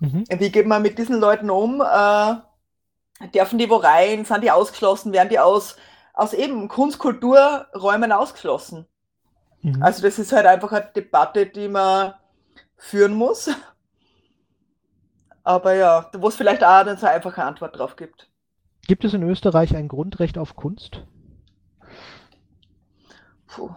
[0.01, 0.25] Mhm.
[0.29, 1.81] Wie geht man mit diesen Leuten um?
[1.81, 4.25] Äh, dürfen die wo rein?
[4.25, 5.13] Sind die ausgeschlossen?
[5.13, 5.77] Werden die aus,
[6.13, 8.87] aus eben Kunstkulturräumen ausgeschlossen?
[9.63, 9.83] Mhm.
[9.83, 12.15] Also das ist halt einfach eine Debatte, die man
[12.77, 13.51] führen muss.
[15.43, 18.29] Aber ja, wo es vielleicht auch nicht so eine einfache Antwort drauf gibt.
[18.89, 21.05] Gibt es in Österreich ein Grundrecht auf Kunst?
[23.47, 23.71] Puh,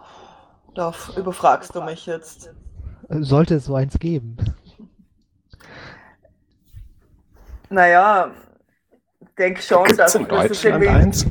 [0.74, 2.50] da überfragst du mich jetzt.
[3.10, 4.38] Sollte es so eins geben?
[7.68, 8.30] Naja,
[9.38, 11.26] denke schon, Gibt's dass in Deutschland eins?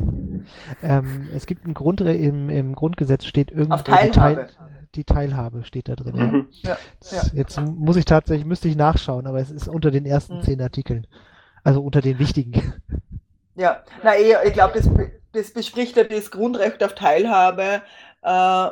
[0.84, 4.06] Ähm, es gibt ein Grund, im, im Grundgesetz steht irgendwo Teilhabe.
[4.06, 4.48] Die, Teil,
[4.94, 6.16] die Teilhabe steht da drin.
[6.16, 6.48] Mhm.
[6.62, 6.78] Ja.
[7.12, 10.42] Ja, Jetzt muss ich tatsächlich, müsste ich nachschauen, aber es ist unter den ersten mhm.
[10.44, 11.08] zehn Artikeln.
[11.64, 12.74] Also unter den wichtigen.
[13.56, 14.90] Ja, na eh, ich glaube, das,
[15.34, 17.82] das bespricht ja das Grundrecht auf Teilhabe.
[18.22, 18.70] Äh,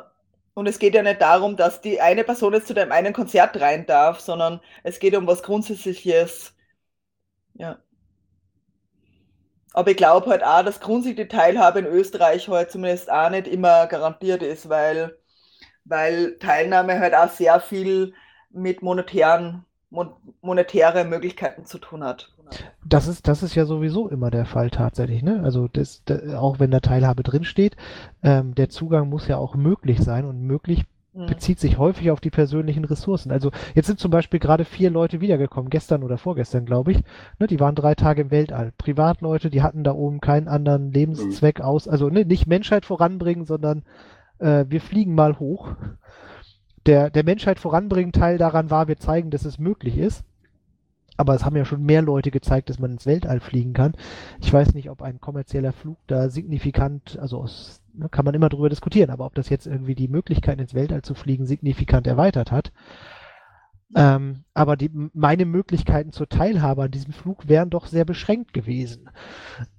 [0.54, 3.60] und es geht ja nicht darum, dass die eine Person jetzt zu dem einen Konzert
[3.62, 6.54] rein darf, sondern es geht um was Grundsätzliches.
[7.54, 7.80] Ja.
[9.74, 13.48] Aber ich glaube halt auch, dass grundsätzlich die Teilhabe in Österreich halt zumindest auch nicht
[13.48, 15.18] immer garantiert ist, weil,
[15.86, 18.14] weil Teilnahme halt auch sehr viel
[18.50, 19.66] mit monetären,
[20.42, 22.34] monetäre Möglichkeiten zu tun hat.
[22.86, 25.42] Das ist, das ist ja sowieso immer der Fall tatsächlich, ne?
[25.44, 27.76] Also das, das auch wenn da Teilhabe drinsteht,
[28.24, 31.26] ähm, der Zugang muss ja auch möglich sein und möglich Mhm.
[31.26, 33.32] bezieht sich häufig auf die persönlichen Ressourcen.
[33.32, 37.02] Also jetzt sind zum Beispiel gerade vier Leute wiedergekommen, gestern oder vorgestern, glaube ich.
[37.40, 38.74] Ne, die waren drei Tage im Weltall.
[38.78, 41.88] Privatleute, die hatten da oben keinen anderen Lebenszweck aus.
[41.88, 43.84] Also ne, nicht Menschheit voranbringen, sondern
[44.38, 45.70] äh, wir fliegen mal hoch.
[46.86, 50.24] Der, der Menschheit voranbringen Teil daran war, wir zeigen, dass es möglich ist.
[51.20, 53.92] Aber es haben ja schon mehr Leute gezeigt, dass man ins Weltall fliegen kann.
[54.40, 58.48] Ich weiß nicht, ob ein kommerzieller Flug da signifikant, also aus, ne, kann man immer
[58.48, 62.54] drüber diskutieren, aber ob das jetzt irgendwie die Möglichkeit ins Weltall zu fliegen signifikant erweitert
[62.54, 62.72] hat.
[63.98, 69.10] Ähm, aber die, meine Möglichkeiten zur Teilhabe an diesem Flug wären doch sehr beschränkt gewesen.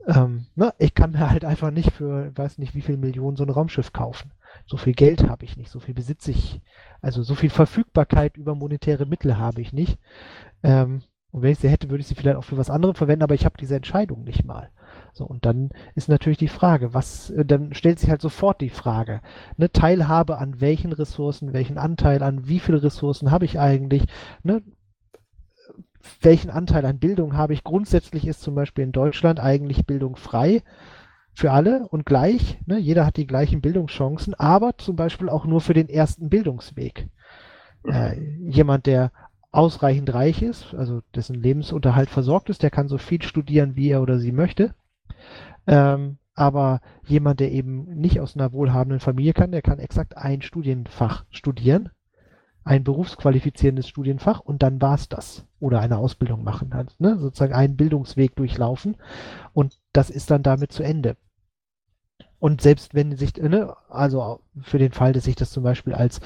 [0.06, 3.44] Ähm, ne, ich kann mir halt einfach nicht für, weiß nicht, wie viel Millionen so
[3.44, 4.32] ein Raumschiff kaufen.
[4.66, 6.60] So viel Geld habe ich nicht, so viel besitze ich,
[7.00, 9.98] also so viel Verfügbarkeit über monetäre Mittel habe ich nicht.
[10.62, 11.00] Ähm,
[11.32, 13.34] und wenn ich sie hätte, würde ich sie vielleicht auch für was anderes verwenden, aber
[13.34, 14.70] ich habe diese Entscheidung nicht mal.
[15.12, 18.70] So, und dann ist natürlich die Frage, was, äh, dann stellt sich halt sofort die
[18.70, 19.20] Frage,
[19.56, 24.04] ne, Teilhabe an welchen Ressourcen, welchen Anteil an wie viele Ressourcen habe ich eigentlich,
[24.42, 24.62] ne,
[26.20, 27.64] welchen Anteil an Bildung habe ich?
[27.64, 30.62] Grundsätzlich ist zum Beispiel in Deutschland eigentlich Bildung frei
[31.32, 32.58] für alle und gleich.
[32.66, 32.78] Ne?
[32.78, 37.08] Jeder hat die gleichen Bildungschancen, aber zum Beispiel auch nur für den ersten Bildungsweg.
[37.84, 39.12] Äh, jemand, der
[39.52, 44.02] ausreichend reich ist, also dessen Lebensunterhalt versorgt ist, der kann so viel studieren, wie er
[44.02, 44.74] oder sie möchte.
[45.66, 50.42] Ähm, aber jemand, der eben nicht aus einer wohlhabenden Familie kann, der kann exakt ein
[50.42, 51.90] Studienfach studieren,
[52.64, 55.44] ein berufsqualifizierendes Studienfach und dann war's das.
[55.58, 57.18] Oder eine Ausbildung machen, halt, ne?
[57.18, 58.96] sozusagen einen Bildungsweg durchlaufen
[59.52, 61.16] und das ist dann damit zu Ende.
[62.40, 66.20] Und selbst wenn sich, ne, also für den Fall, dass sich das zum Beispiel als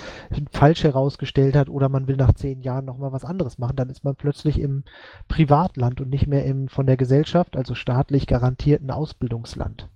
[0.53, 4.05] falsch herausgestellt hat oder man will nach zehn Jahren nochmal was anderes machen, dann ist
[4.05, 4.85] man plötzlich im
[5.27, 9.89] Privatland und nicht mehr im von der Gesellschaft, also staatlich garantierten Ausbildungsland.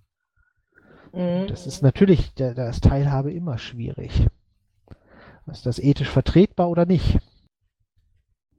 [1.13, 1.47] Mhm.
[1.47, 4.27] Das ist natürlich, da, da ist Teilhabe immer schwierig.
[5.47, 7.19] Ist das ethisch vertretbar oder nicht?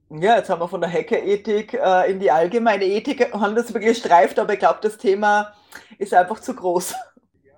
[0.08, 4.00] Ja, jetzt haben wir von der Hackerethik äh, in die allgemeine Ethik haben das wirklich
[4.02, 5.52] gestreift, aber ich glaube, das Thema
[5.98, 6.94] ist einfach zu groß.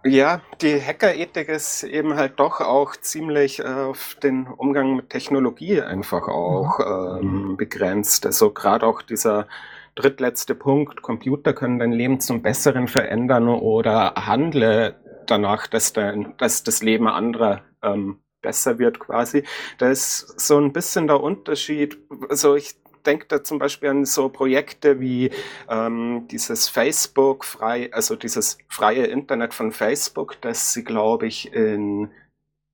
[0.04, 5.80] Ja, die Hackerethik ist eben halt doch auch ziemlich äh, auf den Umgang mit Technologie
[5.80, 6.80] einfach auch
[7.20, 8.26] ähm, begrenzt.
[8.26, 9.46] Also gerade auch dieser
[9.94, 14.96] drittletzte Punkt, Computer können dein Leben zum Besseren verändern oder handle
[15.26, 19.44] danach, dass, der, dass das Leben anderer ähm, besser wird quasi.
[19.78, 21.96] Da ist so ein bisschen der Unterschied.
[22.28, 25.30] Also ich denke da zum Beispiel an so Projekte wie
[25.68, 32.10] ähm, dieses Facebook frei, also dieses freie Internet von Facebook, das sie, glaube ich, in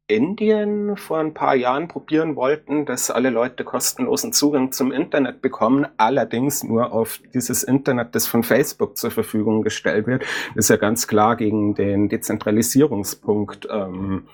[0.09, 5.87] Indien vor ein paar Jahren probieren wollten, dass alle Leute kostenlosen Zugang zum Internet bekommen,
[5.99, 10.23] allerdings nur auf dieses Internet, das von Facebook zur Verfügung gestellt wird.
[10.55, 14.27] Das ist ja ganz klar gegen den Dezentralisierungspunkt ähm,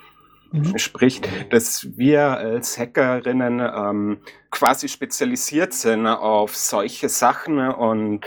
[0.55, 0.79] mhm.
[0.79, 4.19] spricht, dass wir als Hackerinnen ähm,
[4.51, 8.27] quasi spezialisiert sind auf solche Sachen und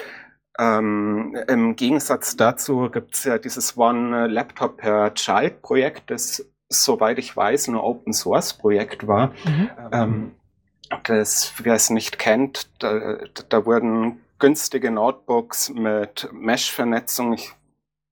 [0.59, 7.19] ähm, Im Gegensatz dazu gibt es ja dieses One Laptop per Child Projekt, das soweit
[7.19, 9.33] ich weiß, ein Open Source Projekt war.
[9.45, 9.69] Mhm.
[9.91, 10.31] Ähm,
[11.03, 13.17] das, wer es nicht kennt, da,
[13.49, 17.53] da wurden günstige Notebooks mit Mesh-Vernetzung, ich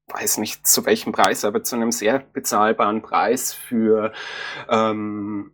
[0.08, 4.14] weiß nicht zu welchem Preis, aber zu einem sehr bezahlbaren Preis für
[4.70, 5.52] ähm,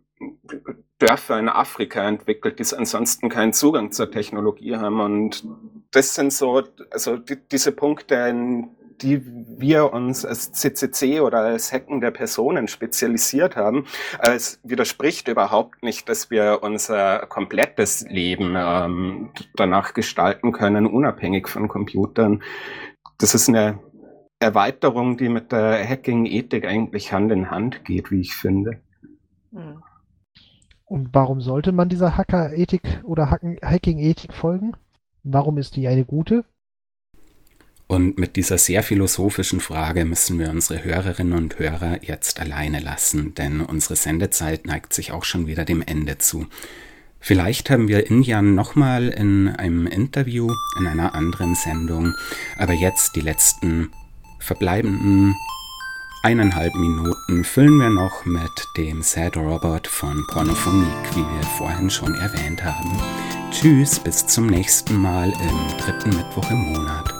[0.98, 5.00] Dörfer in Afrika entwickelt, die ansonsten keinen Zugang zur Technologie haben.
[5.00, 5.44] Und
[5.90, 11.72] das sind so, also die, diese Punkte, in die wir uns als CCC oder als
[11.72, 13.86] Hacken der Personen spezialisiert haben,
[14.20, 21.66] es widerspricht überhaupt nicht, dass wir unser komplettes Leben ähm, danach gestalten können, unabhängig von
[21.66, 22.44] Computern.
[23.18, 23.80] Das ist eine
[24.42, 28.80] Erweiterung, die mit der Hacking-Ethik eigentlich Hand in Hand geht, wie ich finde.
[29.52, 29.82] Hm.
[30.84, 34.72] Und warum sollte man dieser Hacker-Ethik oder Hacking-Ethik folgen?
[35.22, 36.44] Warum ist die eine gute?
[37.86, 43.34] Und mit dieser sehr philosophischen Frage müssen wir unsere Hörerinnen und Hörer jetzt alleine lassen,
[43.34, 46.46] denn unsere Sendezeit neigt sich auch schon wieder dem Ende zu.
[47.20, 52.14] Vielleicht haben wir Injan nochmal in einem Interview, in einer anderen Sendung,
[52.58, 53.90] aber jetzt die letzten
[54.42, 55.34] verbleibenden
[56.22, 62.14] eineinhalb Minuten füllen wir noch mit dem Sad Robot von Pornophonique, wie wir vorhin schon
[62.14, 62.90] erwähnt haben.
[63.50, 67.11] Tschüss, bis zum nächsten Mal im dritten Mittwoch im Monat.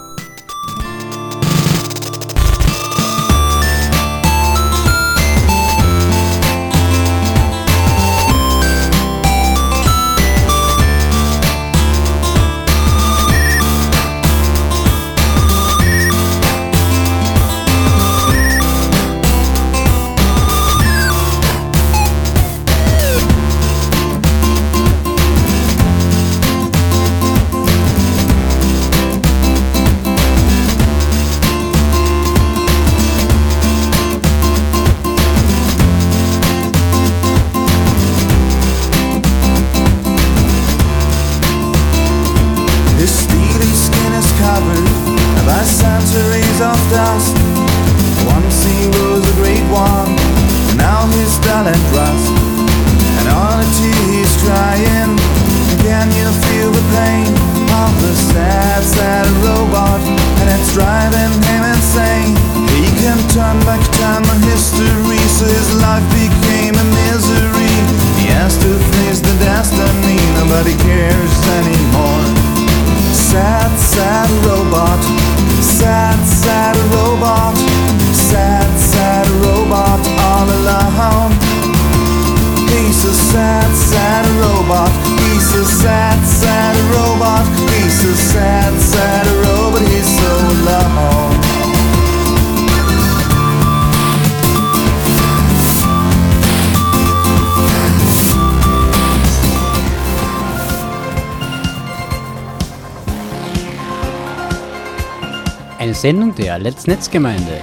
[106.03, 107.61] Sendung der Let's Netzgemeinde.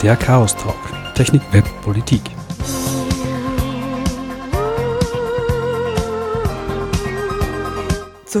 [0.00, 0.76] Der Chaos Talk.
[1.16, 2.22] Technik, Web, Politik.